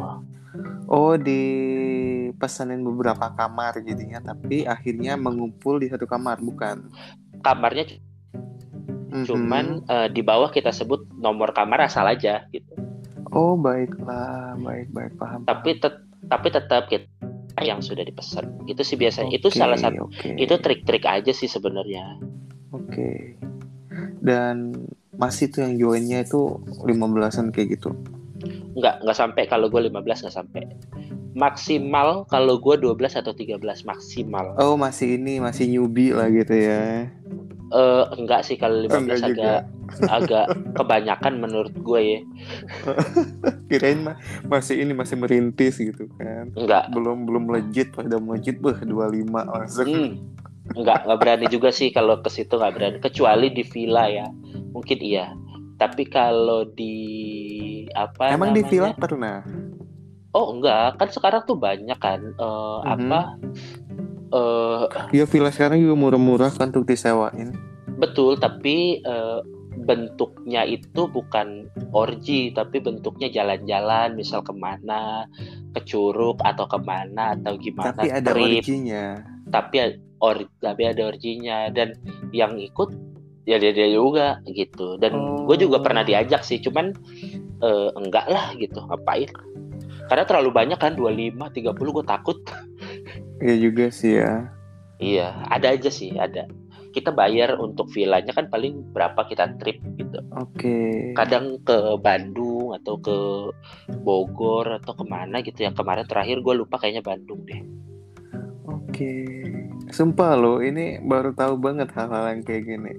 [0.90, 6.90] Oh dipesanin beberapa kamar jadinya, tapi akhirnya mengumpul di satu kamar bukan?
[7.46, 7.86] Kamarnya
[9.10, 9.26] Mhm.
[9.26, 12.74] cuman eh, di bawah kita sebut nomor kamar asal aja gitu.
[13.30, 15.46] Oh baiklah, baik baik paham.
[15.46, 17.06] Tapi tet- tapi tetap kita
[17.62, 18.66] yang sudah dipesan.
[18.66, 19.36] Itu sih biasanya.
[19.36, 20.34] Itu Oke, salah satu Oke.
[20.38, 22.18] itu trik-trik aja sih sebenarnya.
[22.74, 23.38] Oke.
[24.20, 24.74] Dan
[25.20, 27.92] masih tuh yang joinnya itu 15-an kayak gitu.
[28.80, 30.64] Nggak nggak sampai kalau gue 15 nggak sampai.
[31.34, 34.58] Maksimal kalau gue 12 atau 13 maksimal.
[34.58, 37.06] Oh masih ini masih newbie lah gitu ya.
[37.70, 39.30] Eh enggak sih kalau 15 Enggak juga.
[39.30, 39.62] agak
[40.10, 42.20] agak kebanyakan menurut gue ya.
[43.70, 44.18] Kirain mah
[44.50, 46.50] masih ini masih merintis gitu kan.
[46.58, 46.90] Enggak.
[46.90, 49.86] Belum belum legit pas udah melejit beh 25 langsung.
[49.86, 50.12] Hmm.
[50.74, 54.26] Enggak, enggak berani juga sih kalau ke situ enggak berani kecuali di villa ya.
[54.74, 55.34] Mungkin iya.
[55.78, 56.94] Tapi kalau di
[57.94, 58.70] apa Emang di namanya?
[58.70, 59.38] villa pernah?
[60.32, 60.96] Oh, enggak.
[60.96, 62.90] Kan sekarang tuh banyak kan eh, Mhm.
[63.10, 63.20] apa
[64.30, 67.58] eh Ya villa sekarang juga murah-murah kan untuk disewain.
[67.92, 69.40] betul, tapi eh,
[69.80, 75.26] bentuknya itu bukan orgi, tapi bentuknya jalan-jalan, misal ke mana,
[75.70, 78.62] ke Curug atau ke mana atau gimana Tapi ada trip.
[78.62, 79.06] orginya.
[79.48, 79.82] tapi
[80.20, 81.98] or tapi ada orginya dan
[82.30, 82.94] yang ikut
[83.44, 85.42] ya dia dia juga gitu dan Oh.
[85.44, 86.94] gue juga pernah diajak sih cuman
[87.60, 89.26] eh, enggak lah gitu ngapain
[90.10, 92.38] karena terlalu banyak kan 25 30 gue takut
[93.40, 94.52] Iya juga sih ya.
[95.00, 96.44] iya ada aja sih ada
[96.90, 101.14] kita bayar untuk villanya kan paling berapa kita trip gitu Oke.
[101.14, 103.18] kadang ke Bandung atau ke
[104.02, 107.62] Bogor atau ke mana gitu yang kemarin terakhir gue lupa kayaknya Bandung deh
[108.70, 109.14] Oke.
[109.90, 112.94] Sumpah loh, ini baru tahu banget hal-hal yang kayak gini.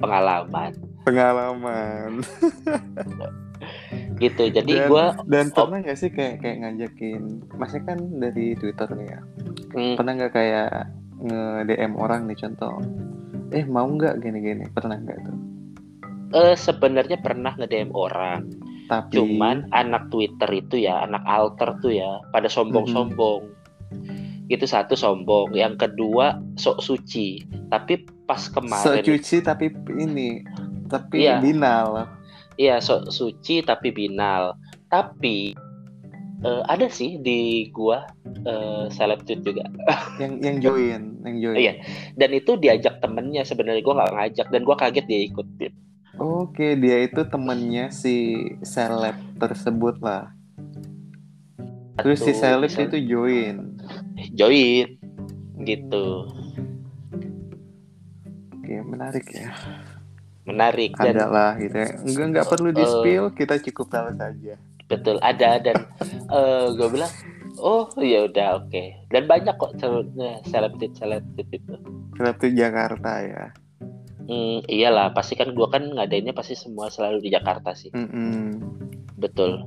[0.00, 0.72] pengalaman
[1.04, 2.20] Pengalaman.
[4.16, 5.54] gitu jadi Dan- gue Dan Oh.
[5.62, 9.20] pernah nggak sih kayak kayak ngajakin, masnya kan dari Twitter nih ya.
[9.72, 10.70] hmm, Pernah nggak kayak
[11.18, 12.76] nge DM orang nih contoh,
[13.50, 14.64] eh mau nggak gini-gini?
[14.68, 15.36] Pernah nggak tuh?
[16.28, 18.42] eh, sebenarnya pernah nge-DM orang
[18.84, 23.42] Tapi Cuman anak Twitter itu ya, anak alter tuh ya, pada sombong-sombong.
[24.46, 27.42] Itu satu sombong, yang kedua sok suci.
[27.66, 30.38] Tapi pas kemarin, cuci tapi ini,
[30.86, 31.42] tapi Iya.
[31.42, 32.06] binal.
[32.56, 34.56] Iya sok suci tapi binal.
[34.88, 35.52] Tapi
[36.42, 38.04] eh, ada sih di gua
[38.44, 39.64] eh, seleb tweet juga.
[40.22, 41.56] Yang yang join, yang join.
[41.56, 41.72] Iya.
[42.16, 45.46] Dan itu diajak temennya sebenarnya gua nggak ngajak dan gua kaget dia ikut.
[46.16, 50.32] Oke, dia itu temennya si seleb tersebut lah.
[52.00, 53.76] Terus si seleb misal- itu join.
[54.32, 54.88] join.
[55.56, 56.28] gitu
[58.52, 59.56] Oke, menarik ya.
[60.46, 61.90] Menarik dan Ada lah gitu ya.
[62.00, 64.54] Enggak enggak perlu di spill, kita cukup tahu saja.
[64.86, 65.82] betul ada dan
[66.30, 67.10] eh gue bilang
[67.58, 69.74] oh ya udah oke dan banyak kok
[70.46, 71.74] selebrit selebrit itu
[72.14, 73.50] di Jakarta ya.
[74.22, 78.62] Hmm, iyalah pasti kan gue kan ngadainnya pasti semua selalu di Jakarta sih Mm-mm.
[79.18, 79.66] betul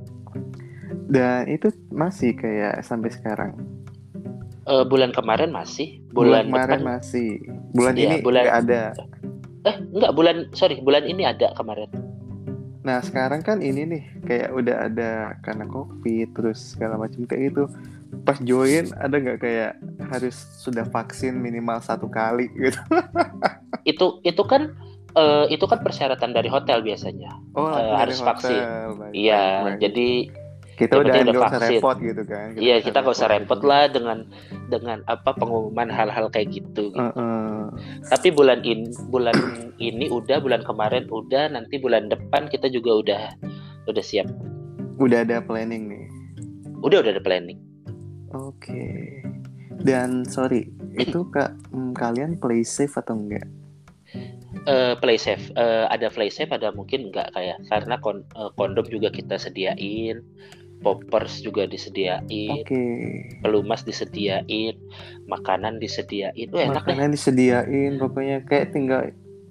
[1.04, 3.58] Dan itu masih kayak sampai sekarang.
[4.62, 7.28] Eh, bulan kemarin masih Bulan, bulan, kemarin depan masih.
[7.74, 8.82] Bulan Iya, ini bulan- nggak ada.
[9.62, 11.90] Eh enggak bulan sorry bulan ini ada kemarin
[12.80, 17.68] Nah sekarang kan ini nih kayak udah ada karena covid terus segala macam kayak gitu.
[18.24, 19.76] Pas join ada nggak kayak
[20.08, 22.80] harus sudah vaksin minimal satu kali gitu?
[23.90, 24.72] itu itu kan
[25.12, 28.28] eh, itu kan persyaratan dari hotel biasanya Oh Eh, dari harus hotel.
[28.32, 28.64] vaksin.
[29.12, 29.42] Iya
[29.76, 30.08] jadi
[30.80, 31.72] kita yang udah nggak usah vaksin.
[31.76, 32.46] repot gitu kan?
[32.56, 33.68] iya kita nggak usah repot gitu.
[33.68, 34.18] lah dengan
[34.72, 36.96] dengan apa pengumuman hal-hal kayak gitu, gitu.
[36.96, 37.68] Heeh.
[38.08, 39.36] tapi bulan ini bulan
[39.76, 43.22] ini udah bulan kemarin udah nanti bulan depan kita juga udah
[43.86, 44.26] udah siap
[44.96, 46.04] Udah ada planning nih.
[46.80, 47.60] udah udah ada planning
[48.30, 49.18] Oke.
[49.80, 53.42] Dan sorry, itu kak hmm, kalian play safe atau enggak?
[54.66, 58.86] Eh, play safe Eh, ada play safe ada mungkin enggak kayak karena kon- eh, kondom
[58.86, 60.20] juga kita sediain
[60.80, 62.84] poppers juga disediain Oke.
[63.44, 64.74] pelumas disediain
[65.28, 69.00] makanan disediain Wah, enak deh Makanan disediain, pokoknya kayak tinggal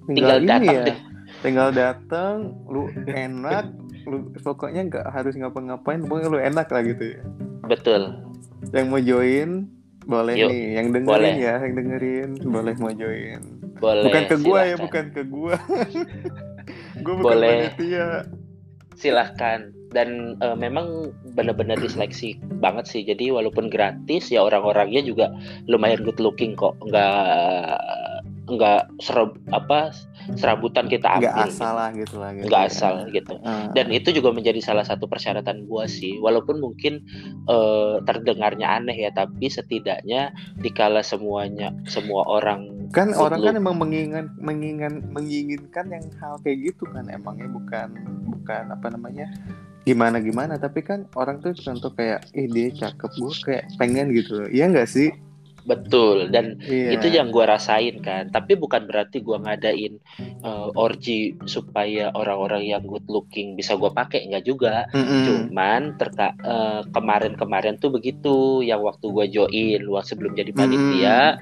[0.06, 0.84] tinggal tinggal, ini datang ya.
[0.86, 0.98] deh
[1.40, 2.36] Tinggal datang,
[2.68, 3.72] lu enak,
[4.04, 7.22] lu pokoknya nggak harus ngapa-ngapain, pokoknya lu enak lah gitu ya.
[7.64, 8.02] betul
[8.76, 9.50] Yang mau join
[10.04, 11.34] boleh Yuk, nih, yang dengerin boleh.
[11.38, 13.42] ya, yang dengerin boleh mau join.
[13.80, 15.56] boleh bukan ke gua ya, bukan ke gua.
[17.06, 17.72] gua bukan Boleh.
[17.72, 18.08] panitia.
[19.00, 25.34] silahkan dan eh, memang benar-benar diseleksi banget sih jadi walaupun gratis ya orang-orangnya juga
[25.66, 27.80] lumayan good looking kok nggak
[28.50, 29.94] nggak serab apa
[30.34, 32.30] serabutan kita ambil Nggak asal lah gitu lah.
[32.34, 32.70] Gitu nggak ya.
[32.70, 33.70] asal gitu Ah.
[33.78, 37.06] dan itu juga menjadi salah satu persyaratan gua sih walaupun mungkin
[37.46, 44.26] eh, terdengarnya aneh ya tapi setidaknya dikala semuanya semua orang kan orang kan emang menginginkan
[44.42, 47.88] menginginkan menginginkan yang hal kayak gitu kan emangnya bukan
[48.34, 49.30] bukan apa namanya
[49.88, 54.44] gimana gimana tapi kan orang tuh contoh kayak ih dia cakep gue kayak pengen gitu
[54.44, 54.50] loh.
[54.52, 55.10] Iya nggak sih
[55.66, 56.96] betul dan iya.
[56.96, 58.30] itu yang gua rasain kan.
[58.30, 64.28] Tapi bukan berarti gua ngadain eh, orgi supaya orang-orang yang good looking bisa gua pakai
[64.30, 64.86] nggak juga.
[64.92, 65.26] Mm-mm.
[65.50, 71.38] cuman terka eh, kemarin-kemarin tuh begitu yang waktu gua join waktu sebelum jadi panitia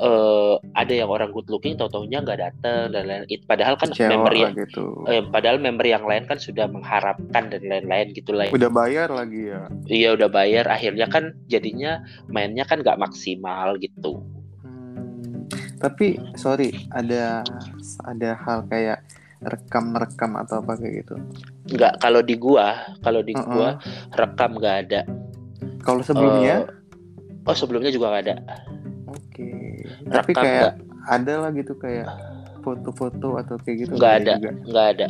[0.00, 3.92] eh, ada yang orang good looking tau taunya nggak datang dan lain it padahal kan
[3.92, 4.84] Kecewa member yang gitu.
[5.08, 8.52] eh, padahal member yang lain kan sudah mengharapkan dan lain-lain gitulah ya.
[8.54, 9.62] udah bayar lagi ya?
[9.90, 10.64] Iya udah bayar.
[10.70, 14.20] Akhirnya kan jadinya mainnya kan nggak maksimal gitu.
[14.64, 15.48] Hmm,
[15.80, 17.44] tapi sorry ada
[18.06, 19.04] ada hal kayak
[19.40, 21.14] rekam rekam atau apa kayak gitu?
[21.72, 23.48] Nggak kalau di gua kalau di Heeh.
[23.48, 23.80] gua
[24.16, 25.00] rekam nggak ada.
[25.80, 26.68] Kalau sebelumnya?
[26.68, 28.36] Eh, oh sebelumnya juga nggak ada.
[29.08, 29.50] Oke
[30.08, 30.76] tapi rekam kayak nggak.
[31.08, 32.08] ada lah gitu kayak
[32.60, 34.32] foto-foto atau kayak gitu nggak ada
[34.68, 35.06] nggak ada.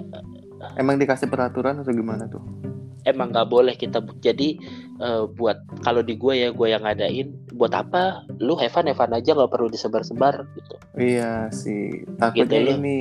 [0.77, 2.45] Emang dikasih peraturan atau gimana tuh?
[3.05, 4.57] emang nggak boleh kita jadi
[5.01, 8.25] eh, buat kalau di gua ya gua yang ngadain buat apa?
[8.41, 10.75] Lu Evan Evan aja nggak perlu disebar-sebar gitu.
[10.97, 12.09] Iya sih.
[12.17, 12.75] Takutnya Gitu loh.
[12.81, 12.99] ini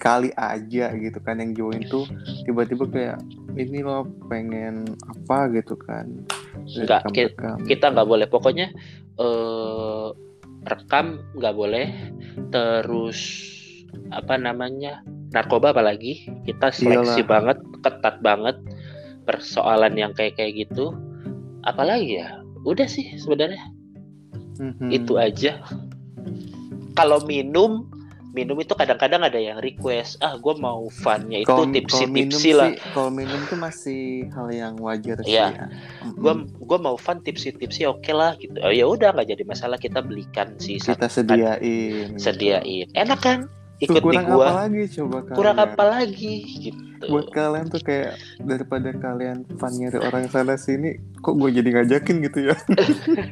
[0.00, 2.08] kali aja gitu kan yang join tuh
[2.48, 3.18] tiba-tiba kayak
[3.58, 5.50] ini loh pengen apa?
[5.50, 6.06] gitu kan.
[6.64, 7.10] Nggak,
[7.66, 8.30] kita nggak boleh.
[8.30, 8.70] Pokoknya
[9.18, 10.08] eh,
[10.70, 11.90] rekam nggak boleh.
[12.54, 13.18] Terus
[14.14, 15.02] apa namanya
[15.34, 16.30] narkoba apalagi.
[16.46, 17.26] Kita seleksi Iyalah.
[17.26, 18.56] banget ketat banget
[19.26, 20.94] persoalan yang kayak kayak gitu.
[21.66, 22.38] Apalagi ya?
[22.62, 23.60] Udah sih sebenarnya
[24.60, 24.92] Mhm.
[24.92, 25.56] itu aja
[26.92, 27.88] kalau minum
[28.30, 32.30] minum itu kadang-kadang ada yang request ah gue mau funnya itu Kalau- tipsi kalau minum
[32.30, 35.46] tipsi lah Kalau minum tuh masih hal yang wajar sih Iya.
[35.50, 35.66] ya.
[36.14, 39.74] Gue gua mau fun tipsi tipsi oke lah gitu oh, ya udah nggak jadi masalah
[39.76, 42.14] kita belikan sih kita sediain.
[42.14, 43.38] sediain enak kan
[43.80, 45.38] Ikut di kurang gua apa lagi coba kalian?
[45.40, 46.34] kurang apa lagi
[46.68, 48.12] gitu Buat kalian tuh kayak
[48.44, 52.56] daripada kalian fun nyari orang sana sini, kok gue jadi ngajakin gitu ya?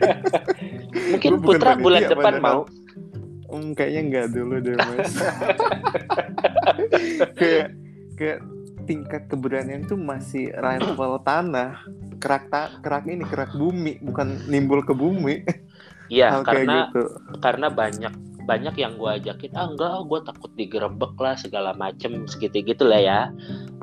[1.13, 2.65] mungkin Putra bulan depan mau
[3.49, 5.09] Hmm, kayaknya nggak dulu deh mas.
[7.41, 7.73] kayak
[8.21, 8.39] kayak
[8.85, 11.81] tingkat keberanian tuh masih level tanah,
[12.21, 15.49] kerak ta kerak ini kerak bumi, bukan nimbul ke bumi.
[16.09, 17.03] ya kayak karena gitu.
[17.41, 18.15] karena banyak
[18.49, 23.01] banyak yang gua ajakin ah enggak gue takut digerebek lah segala macem segitu gitu lah
[23.01, 23.21] ya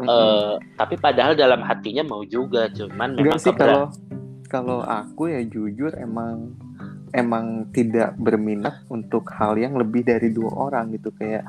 [0.02, 0.10] Mm-mm.
[0.10, 3.94] Eh, tapi padahal dalam hatinya mau juga cuman memang Enggak sih kalau
[4.50, 6.58] kalau aku ya jujur emang
[7.14, 11.46] emang tidak berminat untuk hal yang lebih dari dua orang gitu kayak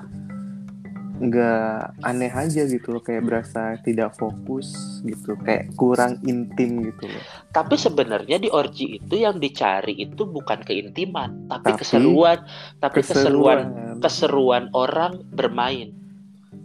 [1.18, 4.68] nggak aneh aja gitu loh kayak berasa tidak fokus
[5.00, 10.60] gitu kayak kurang intim gitu loh Tapi sebenarnya di orgi itu yang dicari itu bukan
[10.60, 12.38] keintiman, tapi, Tapi keseruan,
[12.78, 15.88] tapi keseruan keseruan keseruan orang bermain.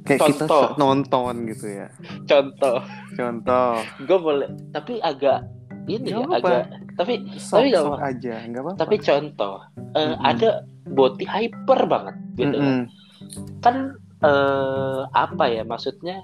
[0.02, 0.64] kayak kita contoh.
[0.66, 1.88] se- nonton gitu ya
[2.26, 2.78] Contoh,
[3.14, 5.48] contoh gue boleh, tapi agak
[5.88, 9.56] ini ya, agak tapi sok Tapi sok apa- aja nggak apa-apa tapi contoh
[9.94, 10.18] eh, Mm-mm.
[10.22, 10.50] ada
[10.86, 12.66] body hyper banget gitu kan.
[12.68, 12.82] Mm-mm.
[13.60, 13.76] kan
[14.22, 16.22] eh, apa ya maksudnya?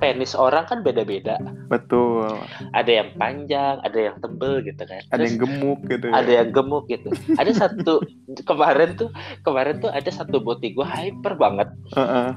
[0.00, 1.36] Penis orang kan beda-beda.
[1.68, 2.24] Betul.
[2.72, 5.04] Ada yang panjang ada yang tebel gitu kan.
[5.12, 6.12] Ada Terus yang gemuk gitu ya.
[6.16, 7.08] ada yang gemuk gitu.
[7.36, 8.00] Ada satu
[8.48, 9.12] kemarin tuh
[9.44, 11.68] kemarin tuh ada satu body gue hyper banget.
[11.92, 12.32] Heeh.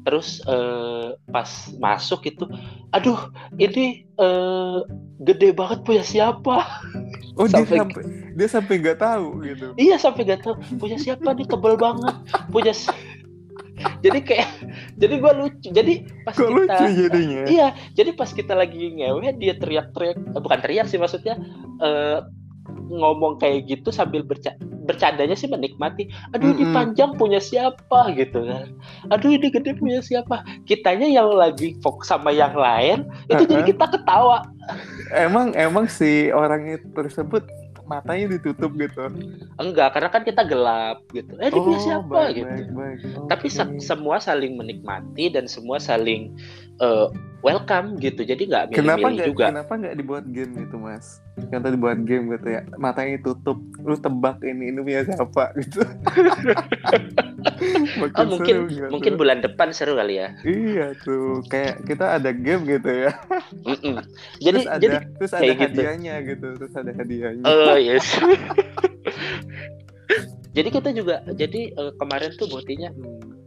[0.00, 1.44] terus eh, pas
[1.76, 2.48] masuk itu
[2.88, 3.20] aduh
[3.60, 4.78] ini eh,
[5.20, 6.64] gede banget punya siapa?
[7.36, 9.66] Oh dia Sampai- sampai dia sampai nggak tahu gitu.
[9.76, 10.54] Iya sampai gak tahu.
[10.78, 11.44] Punya siapa nih?
[11.44, 12.16] Tebel banget.
[12.48, 12.72] Punya
[14.04, 14.48] jadi kayak
[14.96, 17.42] jadi gua lucu jadi pas kok kita lucu jadinya?
[17.48, 21.38] Iya jadi pas kita lagi ngewe dia teriak-teriak eh, bukan teriak sih maksudnya
[21.80, 22.20] eh,
[22.90, 24.54] ngomong kayak gitu sambil berca
[24.90, 26.10] bercandanya sih menikmati.
[26.34, 26.74] Aduh ini Mm-mm.
[26.74, 28.74] panjang punya siapa gitu kan.
[29.14, 30.42] Aduh ini gede punya siapa.
[30.66, 33.70] Kitanya yang lagi fokus sama yang lain itu jadi Uh-uh.
[33.70, 34.38] kita ketawa.
[35.14, 37.46] Emang emang si orang itu tersebut
[37.90, 39.10] matanya ditutup gitu
[39.56, 42.98] enggak karena kan kita gelap gitu eh dia punya siapa Oh, baik, gitu baik, baik.
[43.26, 43.82] tapi se- Oke.
[43.82, 46.30] semua saling menikmati dan semua saling
[46.80, 47.06] eh,
[47.40, 48.20] welcome gitu.
[48.24, 49.44] Jadi nggak kenapa milih-milih nggak juga.
[49.52, 51.06] kenapa nggak dibuat game gitu mas?
[51.40, 52.60] Contoh dibuat game gitu ya.
[52.76, 55.80] Matanya tutup lu tebak ini ini punya siapa gitu.
[58.20, 58.88] Oh mungkin seru gitu.
[58.92, 60.32] mungkin bulan depan seru kali ya.
[60.44, 63.12] Iya tuh kayak kita ada game gitu ya.
[63.64, 64.00] Mm-mm.
[64.40, 65.64] jadi terus ada jadi terus ada kayak gitu.
[65.64, 67.44] hadiahnya gitu terus ada hadiahnya.
[67.44, 68.06] Oh yes.
[70.50, 72.90] Jadi kita juga jadi eh, kemarin tuh botinya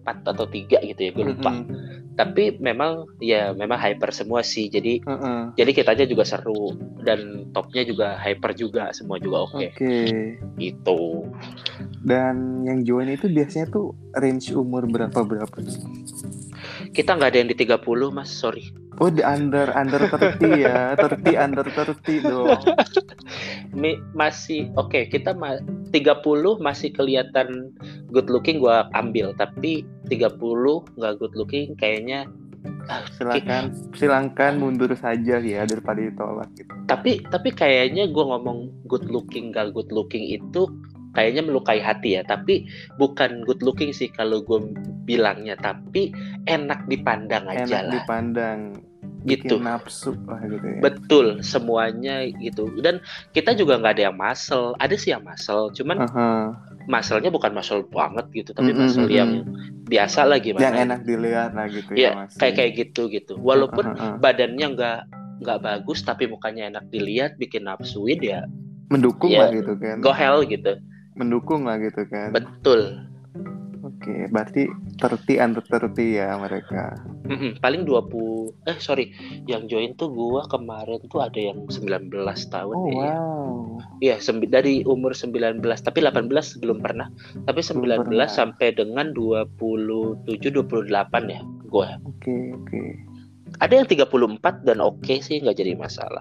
[0.04, 1.56] empat atau tiga gitu ya gue lupa.
[1.56, 2.14] Mm-mm.
[2.14, 5.40] tapi memang ya memang hyper semua sih jadi Heeh.
[5.58, 9.74] jadi kita aja juga seru dan topnya juga hyper juga semua juga oke.
[9.74, 9.98] Oke.
[10.62, 11.26] Itu
[12.04, 15.56] dan yang join itu biasanya tuh range umur berapa berapa
[16.94, 17.82] kita nggak ada yang di 30
[18.14, 18.30] mas.
[18.30, 20.94] Sorry Oh di under under 30 ya.
[20.98, 22.62] 30 under 30 dong.
[23.82, 25.58] Mi- masih oke kita ma
[25.90, 26.22] 30
[26.62, 27.74] masih kelihatan
[28.14, 30.38] good looking gua ambil tapi 30
[30.98, 32.30] nggak good looking kayaknya
[33.16, 36.72] silakan silakan mundur saja ya daripada ditolak gitu.
[36.88, 40.68] Tapi tapi kayaknya gua ngomong good looking gak good looking itu
[41.14, 42.22] kayaknya melukai hati ya.
[42.26, 44.74] Tapi bukan good looking sih kalau gue
[45.08, 45.56] bilangnya.
[45.58, 46.14] Tapi
[46.50, 47.94] enak dipandang aja enak lah.
[48.02, 48.60] dipandang
[49.24, 49.56] gitu.
[49.62, 50.80] nafsu lah gitu ya.
[50.84, 52.68] Betul semuanya gitu.
[52.82, 53.00] Dan
[53.32, 54.76] kita juga nggak ada yang muscle.
[54.78, 55.98] Ada sih yang muscle cuman
[56.92, 59.16] muscle-nya bukan muscle banget gitu tapi muscle mm-mm.
[59.16, 59.32] yang
[59.88, 60.68] biasa lah gimana.
[60.68, 63.34] Yang enak dilihat lah gitu ya ya kayak kayak gitu gitu.
[63.40, 64.20] Walaupun aha.
[64.20, 65.00] badannya nggak
[65.44, 68.48] nggak bagus tapi mukanya enak dilihat bikin nafsuin ya
[68.88, 70.00] mendukung Ya, lah gitu kan.
[70.00, 70.80] go hell gitu
[71.14, 73.00] mendukung lah gitu kan betul
[73.82, 78.10] oke berarti 30 under 30 ya mereka Mm-mm, paling 20
[78.66, 79.12] eh sorry
[79.46, 82.12] yang join tuh gua kemarin tuh ada yang 19
[82.50, 83.52] tahun oh ya wow
[84.00, 86.28] Iya, sembi- dari umur 19 tapi 18
[86.60, 87.08] belum pernah.
[87.42, 88.28] Tapi 19 pernah.
[88.28, 90.92] sampai dengan 27 28
[91.26, 91.96] ya gua.
[92.04, 92.82] oke oke
[93.60, 94.04] Ada yang 34
[94.62, 96.20] dan oke sih nggak jadi masalah.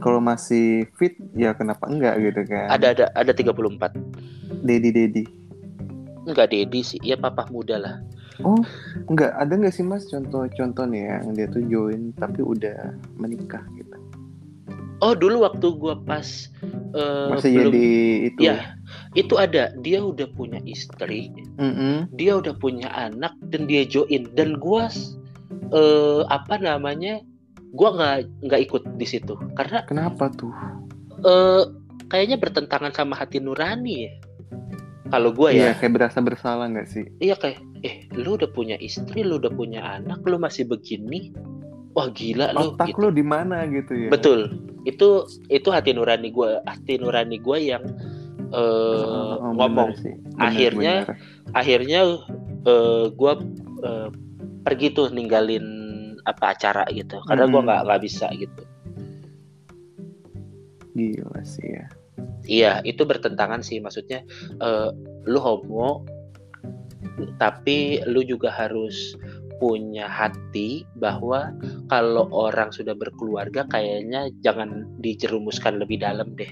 [0.00, 3.92] Kalau masih fit ya kenapa enggak gitu kan Ada ada ada 34.
[4.64, 5.24] dedi dedi
[6.20, 7.96] Enggak Dedi sih, ya papa muda lah.
[8.44, 8.60] oh
[9.08, 13.64] enggak ada enggak sih mas contoh-contoh nih ya, yang dia tuh join tapi udah menikah
[13.76, 13.96] gitu
[15.00, 16.52] Oh, dulu waktu gua pas
[16.92, 17.88] eh, masih belum jadi
[18.28, 18.76] itu ya
[19.16, 22.04] itu ada dia udah punya istri, Mm-mm.
[22.20, 24.92] dia udah punya anak dan dia join dan gua
[25.72, 27.24] eh apa namanya?
[27.70, 30.50] Gua nggak nggak ikut di situ karena kenapa tuh
[31.22, 31.62] eh
[32.10, 34.12] kayaknya bertentangan sama hati nurani ya.
[35.10, 38.78] Kalau gue Iya ya, kayak berasa bersalah nggak sih iya kayak, eh lu udah punya
[38.78, 41.34] istri, lu udah punya anak, lu masih begini,
[41.98, 42.70] wah gila lu.
[42.78, 43.02] otak gitu.
[43.02, 44.54] lu di mana gitu ya Betul,
[44.86, 47.82] itu itu hati nurani gue, hati nurani gue yang
[48.54, 49.90] eh, Oh, oh, ngomong.
[49.90, 50.14] bener sih.
[50.14, 51.16] Bener, Akhirnya, bener.
[51.58, 52.00] Akhirnya
[52.70, 53.32] eh, gue
[53.82, 54.08] eh,
[54.62, 55.66] pergi tuh ninggalin
[56.30, 57.66] apa acara gitu, karena gue Hmm.
[57.66, 58.62] nggak nggak bisa gitu.
[60.94, 61.86] gila sih ya
[62.44, 64.20] Iya, itu bertentangan sih maksudnya
[64.60, 64.88] eh,
[65.24, 66.04] lu homo
[67.40, 69.14] tapi lu juga harus
[69.60, 71.52] punya hati bahwa
[71.92, 76.48] kalau orang sudah berkeluarga kayaknya jangan dijerumuskan lebih dalam deh.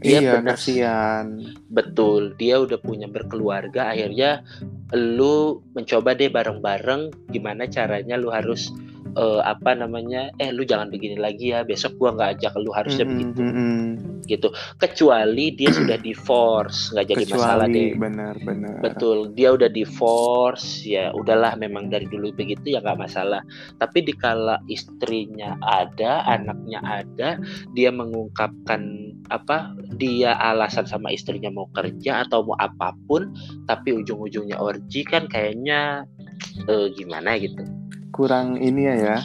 [0.00, 0.54] Iya, iya benar.
[0.56, 1.26] kasihan
[1.74, 4.46] betul dia udah punya berkeluarga akhirnya
[4.94, 8.70] lu mencoba deh bareng-bareng gimana caranya lu harus
[9.14, 13.04] eh, apa namanya eh lu jangan begini lagi ya besok gua nggak ajak lu harusnya
[13.06, 13.40] Mm-mm, begitu.
[13.40, 13.82] mm-mm.
[14.28, 14.48] gitu.
[14.76, 21.10] Kecuali dia sudah divorce nggak jadi masalah kecuali deh benar-benar betul dia udah divorce ya
[21.14, 23.40] udahlah memang dari dulu begitu ya nggak masalah.
[23.80, 27.38] Tapi dikala istrinya ada anaknya ada
[27.72, 33.32] dia mengungkapkan apa dia alasan sama istrinya mau kerja atau mau apa pun
[33.68, 36.08] tapi ujung-ujungnya orgi kan kayaknya
[36.68, 37.64] eh, gimana gitu
[38.18, 39.18] kurang ini ya ya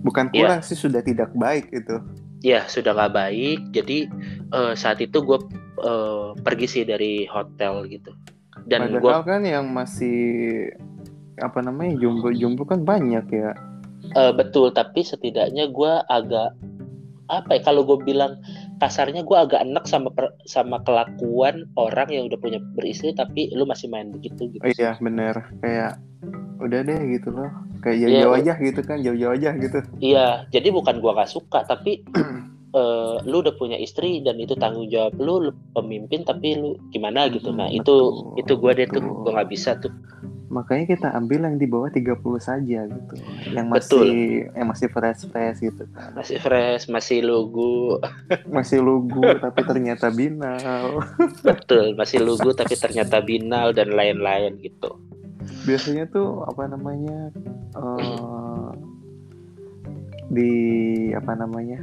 [0.00, 0.40] bukan Iya.
[0.40, 2.00] kurang sih sudah tidak baik itu
[2.40, 4.08] ya sudah nggak baik jadi
[4.50, 5.38] eh, saat itu gue
[6.40, 8.16] pergi sih dari hotel gitu
[8.64, 10.72] dan gue padahal kan yang masih
[11.36, 13.52] apa namanya jumbo-jumbo kan banyak ya
[14.04, 16.52] Eh, betul, tapi setidaknya gue agak
[17.26, 17.60] apa ya?
[17.64, 18.36] Kalau gue bilang
[18.76, 23.64] kasarnya gue agak enak sama per- sama kelakuan orang yang udah punya beristri tapi lu
[23.64, 24.60] masih main begitu gitu.
[24.60, 25.96] Oh, iya bener kayak
[26.56, 27.50] udah deh gitu loh
[27.80, 31.30] kayak Iya, jauh-jauh u- aja gitu kan jauh-jauh aja gitu Iya, jadi bukan gua gak
[31.30, 32.02] suka, tapi
[32.78, 37.26] eh, lu udah punya istri dan itu tanggung jawab lu, lu pemimpin tapi lu gimana
[37.28, 37.50] gitu.
[37.50, 37.94] Nah itu
[38.34, 39.20] betul, itu gue deh tuh, betul.
[39.22, 39.92] gue nggak bisa tuh.
[40.44, 43.14] makanya kita ambil yang di bawah 30 saja gitu
[43.50, 44.06] yang Betul.
[44.06, 44.14] masih
[44.54, 47.98] yang masih fresh fresh gitu kan Masih fresh, masih lugu,
[48.46, 51.00] masih lugu tapi ternyata binal
[51.40, 54.94] betul, masih lugu tapi ternyata binal dan lain-lain gitu.
[55.64, 57.32] Biasanya tuh apa namanya
[57.76, 58.70] eh
[60.32, 60.52] di
[61.12, 61.80] apa namanya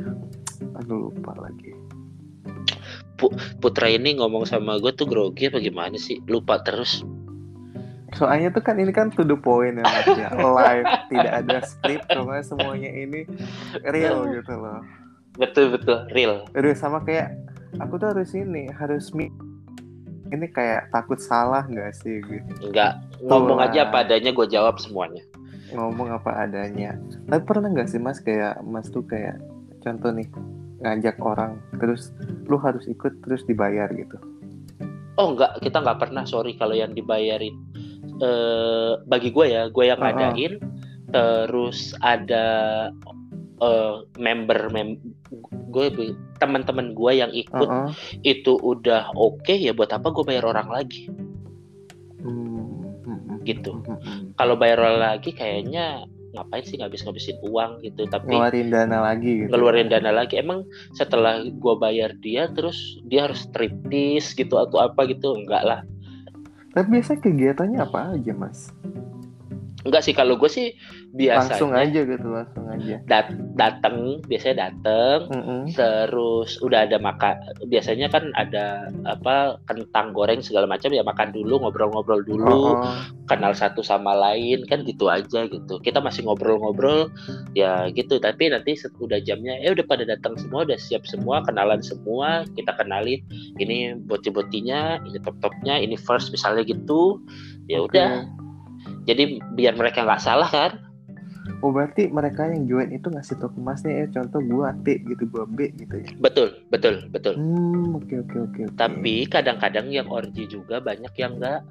[0.82, 1.74] aduh lupa lagi
[3.62, 6.18] Putra ini ngomong sama gue tuh grogi apa gimana sih?
[6.26, 7.06] Lupa terus.
[8.18, 10.30] soalnya tuh kan ini kan to the point ya Mas, ya.
[10.36, 13.24] live tidak ada skrip pokoknya semuanya ini
[13.88, 14.82] real gitu loh
[15.40, 16.44] Betul betul, real.
[16.52, 17.32] Aduh sama kayak
[17.80, 19.32] aku tuh harus ini harus mi
[20.32, 23.68] ini kayak takut salah nggak sih gitu Enggak ngomong lah.
[23.70, 25.22] aja apa adanya gue jawab semuanya.
[25.72, 27.00] ngomong apa adanya
[27.32, 29.40] tapi pernah nggak sih mas kayak mas tuh kayak
[29.80, 30.28] contoh nih
[30.84, 32.12] ngajak orang terus
[32.52, 34.20] lu harus ikut terus dibayar gitu
[35.20, 37.52] Oh enggak, kita nggak pernah sorry kalau yang dibayarin.
[38.24, 40.08] Eh bagi gue ya, gue yang Uh-uh.
[40.32, 40.54] ngadain.
[41.12, 42.46] Terus ada
[43.60, 44.96] eh, member mem
[45.68, 45.88] gue
[46.42, 47.90] teman-teman gue yang ikut Heeh.
[48.26, 51.06] itu udah oke ya buat apa gue bayar orang lagi?
[52.22, 53.72] Hmm, hmm, hmm, Gitu.
[54.38, 59.50] kalau bayar orang lagi kayaknya ngapain sih ngabis-ngabisin uang gitu tapi ngeluarin dana lagi gitu
[59.54, 60.42] ngeluarin dana lagi.
[60.42, 60.66] Emang
[60.98, 65.38] setelah gue bayar dia terus dia harus striptease gitu atau apa gitu?
[65.38, 65.80] Enggak lah.
[66.72, 68.72] Tapi biasanya kegiatannya apa aja mas
[69.82, 70.74] enggak sih kalau gue sih
[71.12, 75.62] biasanya langsung aja gitu langsung aja dat- dateng biasanya dateng Mm-mm.
[75.74, 77.36] terus udah ada makan
[77.68, 83.00] biasanya kan ada apa kentang goreng segala macam ya makan dulu ngobrol-ngobrol dulu Oh, oh.
[83.32, 87.08] kenal satu sama lain kan gitu aja gitu kita masih ngobrol-ngobrol
[87.58, 91.80] ya gitu tapi nanti udah jamnya eh udah pada datang semua udah siap semua kenalan
[91.82, 93.22] semua kita kenalin
[93.58, 97.22] ini boti-botinya ini top-topnya ini first misalnya gitu
[97.66, 97.96] ya Oke.
[97.96, 98.10] udah
[99.06, 100.72] jadi biar mereka nggak salah kan?
[101.62, 104.06] Oh berarti mereka yang join itu ngasih tau ke masnya ya.
[104.14, 106.10] Contoh gua T gitu gua B gitu ya.
[106.18, 107.38] betul betul betul.
[107.38, 108.62] Hmm oke oke oke.
[108.66, 108.78] oke.
[108.78, 111.62] tapi kadang-kadang yang orgi juga banyak yang nggak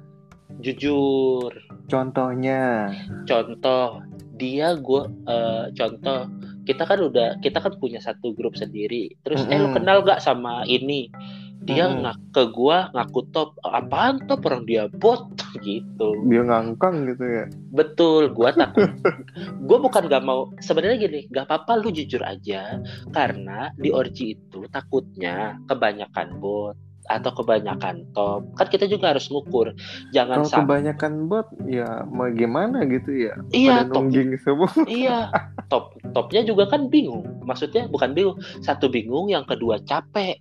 [0.59, 1.51] jujur.
[1.87, 2.91] Contohnya?
[3.23, 4.03] Contoh
[4.35, 5.03] dia gue
[5.77, 6.19] contoh
[6.65, 9.15] kita kan udah kita kan punya satu grup sendiri.
[9.23, 11.07] Terus eh lu kenal gak sama ini
[11.61, 12.01] dia Mm-mm.
[12.01, 15.29] ngak ke gua ngaku top apaan top orang dia bot
[15.65, 17.45] gitu dia ngangkang gitu ya.
[17.69, 18.89] betul gua takut
[19.65, 22.81] gua bukan gak mau sebenarnya gini gak apa-apa lu jujur aja
[23.13, 26.77] karena di orgi itu takutnya kebanyakan bot
[27.09, 29.73] atau kebanyakan top kan kita juga harus ngukur
[30.15, 33.33] jangan Kalau sampai kebanyakan bot ya mau gimana gitu ya.
[33.51, 34.69] iya Pada top semua.
[35.01, 35.19] Iya,
[35.67, 37.25] top topnya juga kan bingung.
[37.43, 40.39] Maksudnya bukan bingung, satu bingung, yang kedua capek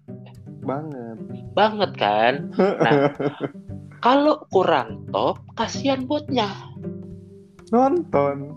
[0.62, 1.16] banget.
[1.52, 2.34] banget kan.
[2.56, 3.12] Nah.
[4.04, 6.48] Kalau kurang top, kasihan botnya.
[7.68, 8.56] Nonton.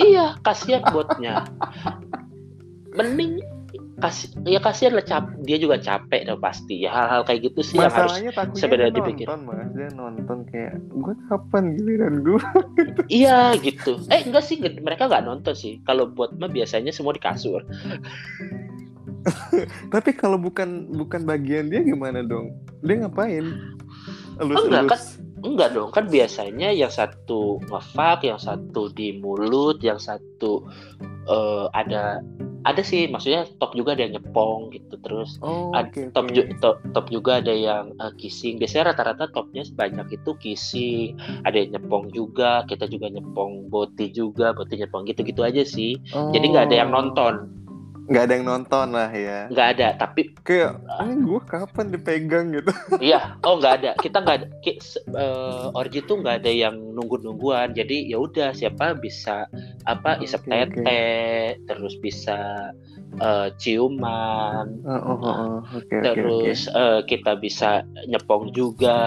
[0.00, 1.44] Iya, kasihan botnya.
[2.96, 3.44] Mending
[3.96, 7.80] kasih ya kasihan lah cap dia juga capek dong pasti ya hal-hal kayak gitu sih
[7.80, 9.24] yang harus Masalahnya sebenarnya dipikir.
[9.24, 12.42] nonton mas dia nonton kayak gue kapan giliran gue
[13.08, 17.24] iya gitu eh enggak sih mereka nggak nonton sih kalau buat mah biasanya semua di
[17.24, 17.64] kasur
[19.94, 22.54] tapi kalau bukan bukan bagian dia gimana dong?
[22.82, 23.44] Dia ngapain?
[24.36, 25.00] Elus Enggak, elus kan
[25.36, 30.64] Enggak dong, kan biasanya yang satu ngefak, yang satu di mulut, yang satu
[31.28, 32.18] eh, ada
[32.66, 33.06] ada sih.
[33.06, 37.38] Maksudnya top juga ada yang nyepong gitu terus Oh, oke top, ju- top top juga
[37.38, 38.58] ada yang eh, kissing.
[38.58, 41.14] Biasanya rata-rata topnya sebanyak itu kissing.
[41.46, 45.94] Ada yang nyepong juga kita juga nyepong boti juga boti nyepong gitu-gitu aja sih.
[46.10, 46.96] Jadi nggak ada yang Oh.
[47.02, 47.32] nonton
[48.06, 49.40] Nggak ada yang nonton lah ya.
[49.46, 52.70] nggak ada tapi Kayak ini gue kapan dipegang gitu.
[53.04, 54.78] iya oh nggak ada kita nggak ada ki-
[55.08, 59.50] eh, orgi tuh nggak ada yang nunggu-nungguan jadi ya udah siapa bisa
[59.84, 60.50] apa isep oke.
[60.72, 61.04] tete
[61.64, 62.70] terus bisa
[63.16, 65.58] eh, ciuman Oh, oh, oh, oh.
[65.74, 66.14] Oke oke oke.
[66.14, 68.98] terus eh, kita bisa nyepong juga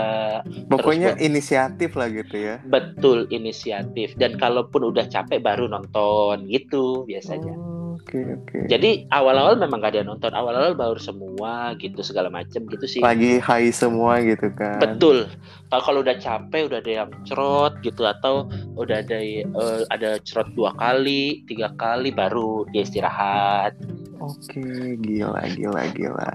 [0.68, 2.56] Pokoknya terus- inisiatif lah gitu ya.
[2.64, 7.69] betul inisiatif dan kalaupun udah capek baru nonton gitu biasanya Oh,
[8.10, 8.58] Oke oke.
[8.66, 13.06] jadi awal-awal memang gak ada yang nonton awal-awal baru semua gitu segala macem gitu sih
[13.06, 14.82] Lagi high semua gitu kan.
[14.82, 15.30] betul
[15.70, 20.50] kalau kalau udah capek udah ada yang cerot gitu atau udah ada eh, ada cerot
[20.58, 23.78] dua kali tiga kali baru dia istirahat
[24.18, 26.30] Oke, gila gila gila.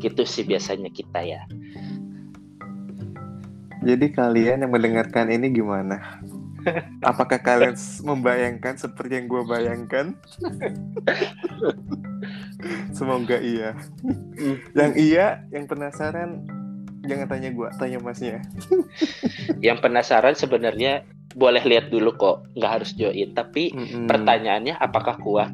[0.00, 1.44] gitu sih biasanya kita ya
[3.84, 6.00] Jadi kalian yang mendengarkan ini gimana?
[7.10, 10.06] Apakah kalian membayangkan seperti yang gue bayangkan?
[12.96, 13.76] Semoga iya.
[14.78, 16.46] yang iya, yang penasaran,
[17.04, 18.40] jangan tanya gue, tanya masnya.
[19.60, 21.04] yang penasaran sebenarnya
[21.34, 24.06] boleh lihat dulu kok nggak harus join tapi Mm-mm.
[24.06, 25.50] pertanyaannya apakah kuat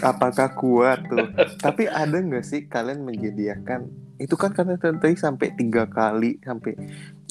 [0.00, 1.28] Apakah kuat tuh?
[1.60, 3.88] Tapi ada nggak sih kalian menyediakan?
[4.16, 6.78] Itu kan karena tadi sampai tiga kali, sampai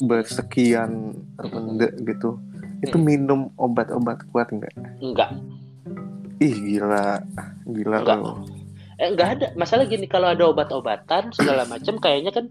[0.04, 2.38] bersekian ronde gitu.
[2.84, 3.04] Itu Hmm.
[3.04, 4.72] minum obat-obat kuat nggak?
[4.98, 5.30] enggak
[6.38, 7.22] Ih gila,
[7.64, 8.18] gila Nggak.
[8.18, 8.36] loh.
[8.94, 12.46] eh nggak ada masalah gini kalau ada obat-obatan segala macam kayaknya kan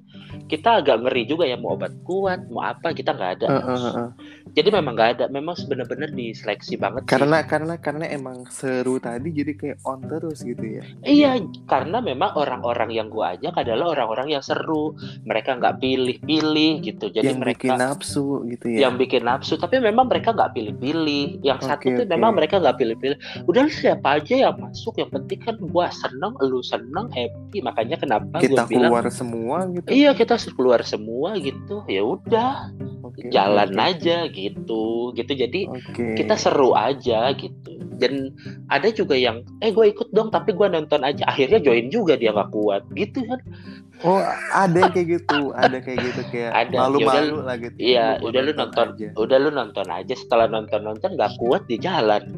[0.47, 3.93] kita agak ngeri juga ya mau obat kuat mau apa kita nggak ada Eh, eh,
[4.01, 4.09] eh.
[4.57, 7.11] jadi memang nggak ada memang benar-benar diseleksi banget sih.
[7.15, 10.83] Karena karena karena emang seru tadi jadi kayak on terus gitu ya.
[11.05, 17.05] iya karena memang orang-orang yang gua ajak adalah orang-orang yang seru mereka nggak pilih-pilih gitu
[17.09, 18.79] jadi yang mereka bikin nafsu gitu ya.
[18.87, 22.11] yang bikin nafsu tapi memang mereka nggak pilih-pilih yang Oke, satu tuh oke.
[22.13, 23.17] memang mereka nggak pilih-pilih
[23.47, 28.43] udah siapa aja yang masuk yang penting kan gua seneng lu seneng happy makanya kenapa
[28.43, 29.87] kita gua bilang keluar semua gitu.
[29.89, 32.73] iya kita harus keluar semua gitu ya udah
[33.03, 33.81] Oke, jalan oke.
[33.83, 36.17] aja gitu gitu jadi Oke.
[36.17, 38.33] kita seru aja gitu dan
[38.73, 42.33] ada juga yang eh gue ikut dong tapi gue nonton aja akhirnya join juga dia
[42.33, 43.39] nggak kuat gitu kan
[44.03, 44.19] Oh,
[44.51, 47.77] ada yang kayak gitu, ada kayak gitu kayak Ada, malu-malu lah gitu.
[47.79, 49.07] iya udah lu nonton nonton aja.
[49.15, 52.19] udah lu nonton aja setelah nonton nonton nggak kuat di jalan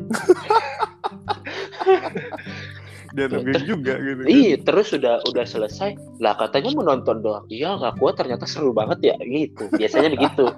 [3.15, 4.21] Dan nungguin juga gitu.
[4.21, 4.27] kan.
[4.27, 5.95] Iya, terus udah udah selesai.
[6.19, 7.47] Lah katanya mau nonton doang.
[7.47, 9.71] Iya, nggak kuat ternyata seru banget ya gitu.
[9.71, 10.51] Biasanya begitu.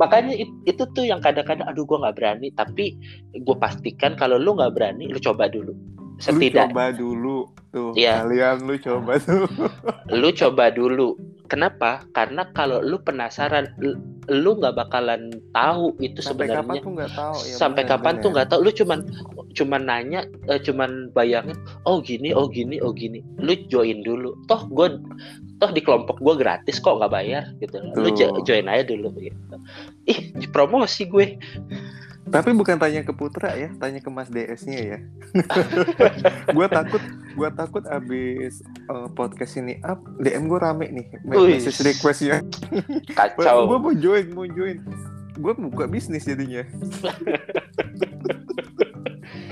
[0.00, 2.96] Makanya it- itu tuh yang kadang-kadang aduh gua nggak berani, tapi
[3.36, 5.76] gue pastikan kalau lu nggak berani, lu coba dulu.
[6.20, 7.96] Lu Setidak coba dulu tuh.
[7.96, 8.20] Iya.
[8.24, 9.48] Kalian lu coba tuh.
[10.20, 11.16] lu coba dulu.
[11.48, 12.04] Kenapa?
[12.14, 13.98] Karena kalau lu penasaran, lu-
[14.30, 17.54] lu nggak bakalan tahu itu Sampai kapan sebenarnya tuh nggak tahu ya.
[17.58, 18.98] sampai benar, kapan tuh nggak tahu lu cuman
[19.58, 24.70] cuman nanya eh, cuman bayangin oh gini oh gini oh gini lu join dulu toh
[24.70, 25.02] gue
[25.58, 28.46] toh di kelompok gue gratis kok nggak bayar gitu lu Tuh.
[28.46, 29.56] join aja dulu gitu
[30.06, 31.34] ih promosi gue
[32.30, 34.98] Tapi bukan tanya ke Putra ya, tanya ke Mas DS-nya ya.
[36.56, 37.02] gua takut,
[37.34, 42.46] gua takut abis eh, podcast ini up, DM gue rame nih, message requestnya.
[43.18, 44.78] kacau Gue mau join, mau join.
[45.38, 46.62] Gue buka bisnis jadinya.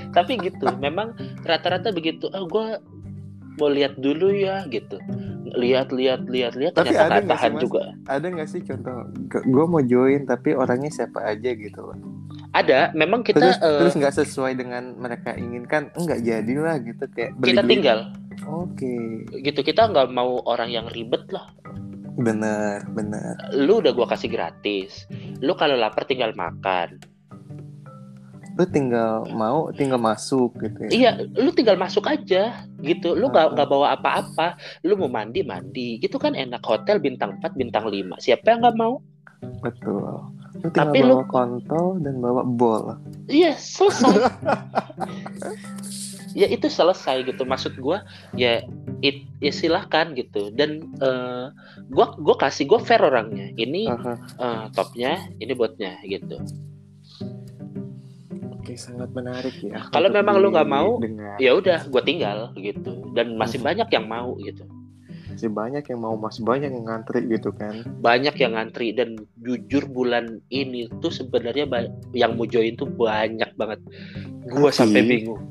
[0.09, 1.13] tapi gitu memang
[1.45, 2.81] rata-rata begitu oh gue
[3.61, 4.97] mau lihat dulu ya gitu
[5.57, 7.61] lihat lihat lihat lihat Tapi ada nggak sih, Mas?
[7.65, 8.97] juga Ada nggak sih contoh?
[9.49, 11.97] Gue mau join tapi orangnya siapa aja gitu loh.
[12.63, 17.31] Ada memang kita terus terus nggak sesuai dengan mereka inginkan, enggak jadilah gitu kayak.
[17.39, 17.99] kita tinggal.
[18.47, 21.49] Oke, gitu kita nggak mau orang yang ribet lah.
[22.19, 23.39] Bener bener.
[23.55, 25.07] lu udah gua kasih gratis.
[25.39, 26.99] Lu kalau lapar tinggal makan.
[28.59, 30.91] Lu tinggal mau, tinggal masuk gitu ya.
[30.91, 33.15] iya lu tinggal masuk aja gitu.
[33.15, 34.59] Lu nggak nggak bawa apa-apa.
[34.83, 35.95] Lu mau mandi mandi.
[36.03, 36.59] Gitu kan enak.
[36.59, 38.99] Hotel bintang 4 bintang 5 siapa yang nggak mau?
[39.63, 40.38] Betul.
[40.59, 42.99] Lu Tapi bawa lu- kontol dan bawa bol.
[43.31, 44.27] iya selesai.
[46.35, 47.41] Ya itu selesai gitu.
[47.47, 48.03] Maksud gua
[48.35, 48.61] ya
[48.99, 50.51] it, ya silahkan gitu.
[50.51, 51.45] Dan eh,
[51.89, 53.49] gua gua kasih gua fair orangnya.
[53.55, 54.13] Ini Aha.
[54.37, 56.37] eh, topnya ini botnya gitu.
[58.59, 59.87] Oke, sangat menarik ya.
[59.89, 61.01] Kalau memang lu nggak mau,
[61.41, 63.09] ya udah gue tinggal gitu.
[63.17, 64.67] Dan masih banyak yang mau gitu
[65.29, 67.85] masih banyak yang mau masih banyak yang ngantri gitu kan.
[68.01, 71.69] Banyak yang ngantri dan jujur bulan ini tuh sebenarnya
[72.17, 73.79] yang mau join tuh banyak banget.
[74.49, 75.41] Gue sampai bingung.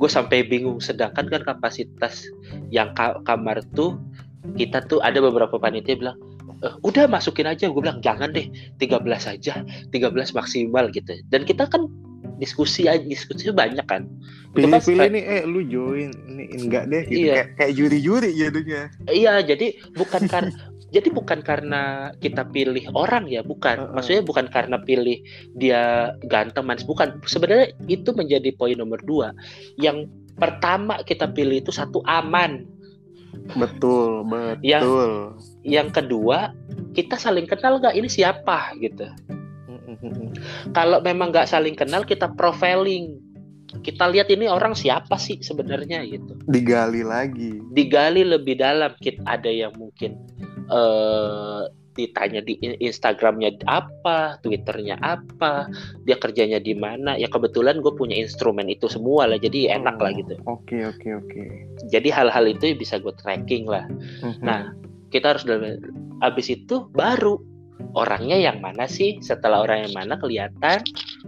[0.00, 0.80] Gue sampai bingung.
[0.80, 2.24] Sedangkan kan kapasitas
[2.72, 4.00] yang ka- kamar tuh
[4.56, 6.16] kita tuh ada beberapa panitia bilang
[6.64, 7.68] "Eh, udah masukin aja.
[7.68, 8.48] Gue bilang jangan deh
[8.80, 11.12] 13 aja 13 maksimal gitu.
[11.28, 11.86] Dan kita kan
[12.40, 14.08] diskusi aja diskusi banyak kan
[14.50, 17.34] pilih-pilih stre- nih eh lu join ini enggak deh gitu Iya.
[17.36, 20.50] kayak kayak juri-juri jadinya Iya, jadi bukan karena
[20.90, 21.82] jadi bukan karena
[22.18, 23.78] kita pilih orang ya, bukan.
[23.78, 23.94] Heeh.
[23.94, 25.22] Maksudnya bukan karena pilih
[25.54, 25.82] dia
[26.26, 27.14] ganteng manis, bukan.
[27.22, 29.30] Sebenarnya itu menjadi poin nomor dua.
[29.78, 32.66] Yang pertama kita pilih itu satu aman.
[33.54, 36.50] betul betul Yang kedua
[36.90, 39.06] kita saling kenal nggak ini siapa gitu.
[40.76, 43.18] Kalau memang nggak saling kenal kita profiling.
[43.70, 46.34] Kita lihat ini orang siapa sih sebenarnya gitu.
[46.50, 50.18] digali lagi digali lebih dalam kita ada yang mungkin
[50.66, 51.70] eh
[52.00, 55.68] ditanya di in- Instagramnya apa, Twitternya apa,
[56.06, 57.18] dia kerjanya di mana.
[57.18, 60.38] Ya kebetulan gue punya instrumen itu semua lah, jadi enak lah gitu.
[60.46, 61.42] oke oke oke
[61.90, 63.84] Jadi hal-hal itu bisa gue tracking lah.
[64.22, 64.40] Mhm.
[64.40, 64.72] Nah,
[65.10, 65.76] kita harus dalam.
[66.20, 67.40] Abis itu baru
[67.96, 69.18] orangnya yang mana sih?
[69.20, 70.84] Setelah orang yang mana kelihatan,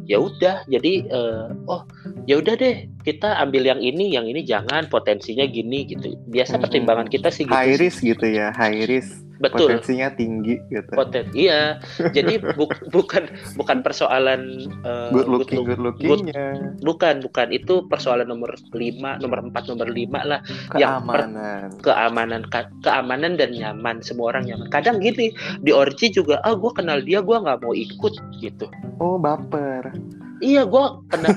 [0.07, 0.63] ya udah.
[0.69, 1.83] Jadi eh, oh
[2.29, 6.15] ya udah deh kita ambil yang ini, yang ini jangan potensinya gini gitu.
[6.31, 7.55] Biasa pertimbangan kita sih gitu.
[7.55, 7.81] high sih.
[7.81, 9.75] risk gitu ya high risk Betul.
[9.75, 11.83] potensinya tinggi gitu Poten iya.
[12.15, 13.27] Jadi bu- bukan
[13.59, 19.19] bukan persoalan eh, good good looking look- good lookingnya bukan bukan itu persoalan nomor 5,
[19.19, 20.41] nomor 4, nomor 5 lah
[20.79, 24.71] yang per- keamanan keamanan ka- keamanan dan nyaman semua orang nyaman.
[24.71, 28.71] Kadang gini di orji juga ah gue kenal dia gue nggak mau ikut gitu.
[29.03, 29.91] oh baper
[30.43, 31.35] Iya gue kenal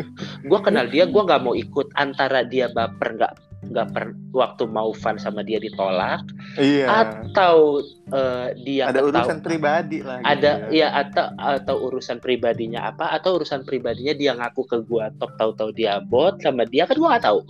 [0.50, 3.32] gue kenal dia gue nggak mau ikut antara dia baper nggak
[3.70, 4.04] nggak per
[4.34, 6.20] waktu mau fun sama dia ditolak
[6.60, 7.06] iya.
[7.06, 7.80] atau
[8.12, 10.68] eh, dia ada ketahu- urusan pribadi lah gitu ada ya.
[10.72, 15.70] ya atau atau urusan pribadinya apa atau urusan pribadinya dia ngaku ke gua top tahu-tahu
[15.72, 17.40] dia bot sama dia kan gua nggak tahu.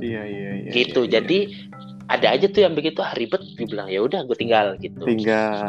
[0.00, 1.38] Iya iya iya gitu iya, jadi
[2.04, 5.08] ada aja tuh yang begitu ah ribet dibilang ya udah gue tinggal gitu.
[5.08, 5.08] Iya.
[5.08, 5.68] tinggal.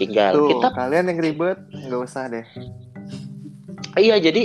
[0.00, 0.32] Tinggal.
[0.32, 2.46] Tuh kita kalian yang ribet nggak usah deh.
[3.96, 4.42] Iya jadi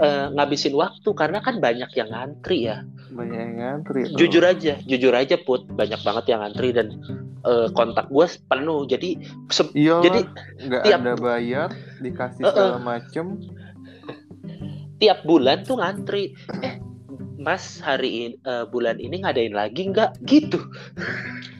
[0.00, 2.84] eh, ngabisin waktu karena kan banyak yang ngantri ya
[3.14, 6.98] banyak yang ngantri jujur aja jujur aja put banyak banget yang ngantri dan
[7.40, 9.10] eh, kontak gue penuh jadi
[9.48, 10.20] se- iya jadi
[10.60, 12.52] nggak tiap- ada bayar dikasih Eh, eh.
[12.52, 13.38] segala macem
[14.96, 16.76] tiap bulan tuh ngantri eh
[17.34, 20.64] Mas hari ini eh, bulan ini ngadain lagi nggak gitu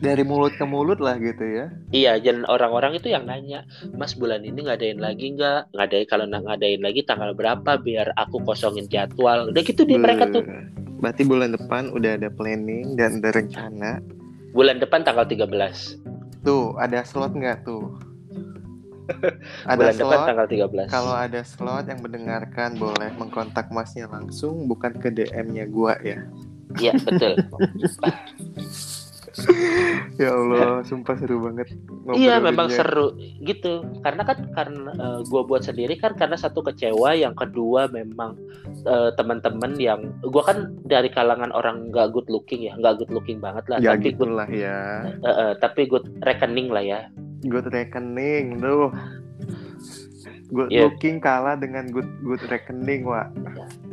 [0.00, 4.42] dari mulut ke mulut lah gitu ya Iya, dan orang-orang itu yang nanya, Mas bulan
[4.42, 5.70] ini ngadain lagi nggak?
[5.70, 7.78] Ngadain kalau ngadain lagi tanggal berapa?
[7.78, 9.48] Biar aku kosongin jadwal.
[9.48, 10.42] Udah gitu di mereka tuh.
[11.04, 14.00] Berarti bulan depan udah ada planning dan ada rencana
[14.56, 16.00] Bulan depan tanggal 13.
[16.40, 17.92] tuh ada slot nggak tuh
[19.68, 20.88] ada bulan depan slot tanggal 13.
[20.88, 26.24] Kalau ada slot yang mendengarkan boleh mengkontak masnya langsung bukan ke DM-nya gua ya.
[26.80, 27.36] Iya, betul.
[30.14, 31.74] Ya Allah, sumpah seru banget.
[32.14, 33.82] iya, memang seru gitu.
[34.00, 38.38] Karena kan karena eh, gua buat sendiri kan karena satu kecewa, yang kedua memang
[38.86, 43.42] eh, teman-teman yang gua kan dari kalangan orang nggak good looking ya, nggak good looking
[43.42, 44.78] banget lah, Ya tapi good gitulah ya.
[45.18, 47.00] eh, eh, tapi good rekening lah ya.
[47.42, 48.94] Good reckoning tuh.
[50.54, 50.86] Good Iya.
[50.86, 53.34] looking kalah dengan good good reckoning, Wak.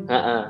[0.06, 0.44] Heeh.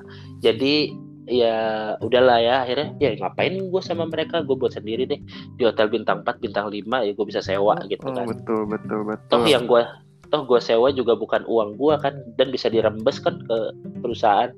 [0.43, 0.91] Jadi
[1.29, 1.57] ya
[2.01, 5.19] udahlah ya akhirnya ya ngapain gue sama mereka gue buat sendiri deh
[5.57, 8.99] di hotel bintang 4 bintang 5 ya gue bisa sewa gitu Oh, kan betul, betul,
[9.05, 9.29] betul.
[9.29, 9.85] toh yang gue
[10.31, 13.57] toh gue sewa juga bukan uang gue kan dan bisa dirembes kan ke
[14.01, 14.49] perusahaan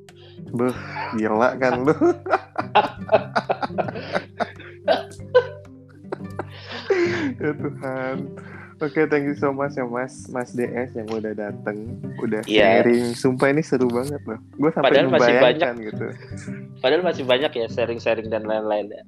[0.53, 0.73] Beuh,
[1.15, 1.93] gila kan lu.
[7.41, 8.17] ya Tuhan.
[8.79, 12.81] Oke, thank you so much ya Mas, Mas DS yang udah dateng, udah Iya.
[12.81, 13.13] sharing.
[13.13, 14.39] Sumpah ini seru banget loh.
[14.53, 16.05] Gue sampai Padahal masih membayangkan gitu.
[16.79, 19.03] padahal masih banyak ya sharing-sharing dan lain-lain ya.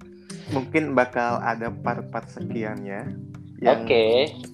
[0.49, 3.09] Mungkin bakal ada part-part sekiannya
[3.57, 4.03] yang oke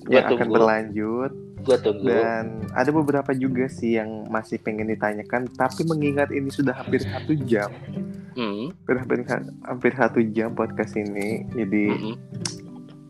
[0.06, 1.32] gue yang akan tunggu berlanjut
[1.62, 6.72] gue tunggu dan ada beberapa juga sih yang masih pengen ditanyakan tapi mengingat ini sudah
[6.72, 7.70] hampir satu jam
[8.32, 9.20] Hmm, sudah hampir
[9.62, 12.16] hampir satu jam podcast ini jadi mm-mm.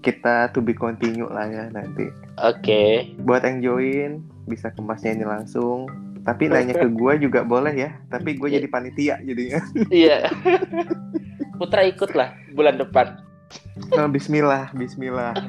[0.01, 2.09] Kita to be continue lah ya nanti.
[2.41, 3.13] Oke.
[3.21, 4.11] Buat yang join
[4.45, 5.87] bisa ke masnya ini langsung.
[6.21, 7.89] Tapi nanya ke gua juga boleh ya.
[8.09, 8.57] Tapi gue Iya.
[8.61, 9.61] jadi panitia jadinya.
[9.93, 10.29] Iya.
[11.55, 13.21] Putra ikut lah bulan depan.
[13.93, 15.33] Oh, Bismillah Bismillah.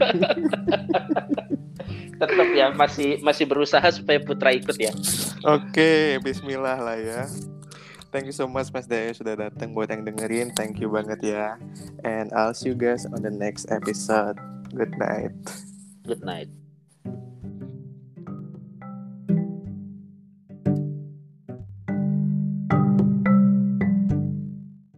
[2.22, 4.94] Tetap ya masih masih berusaha supaya Putra ikut ya.
[5.42, 7.26] Oke Bismillah lah ya
[8.12, 10.52] Thank you so much Mas Dayo sudah datang buat yang dengerin.
[10.52, 11.56] Thank you banget ya.
[12.04, 14.36] And I'll see you guys on the next episode.
[14.76, 15.32] Good night.
[16.04, 16.52] Good night.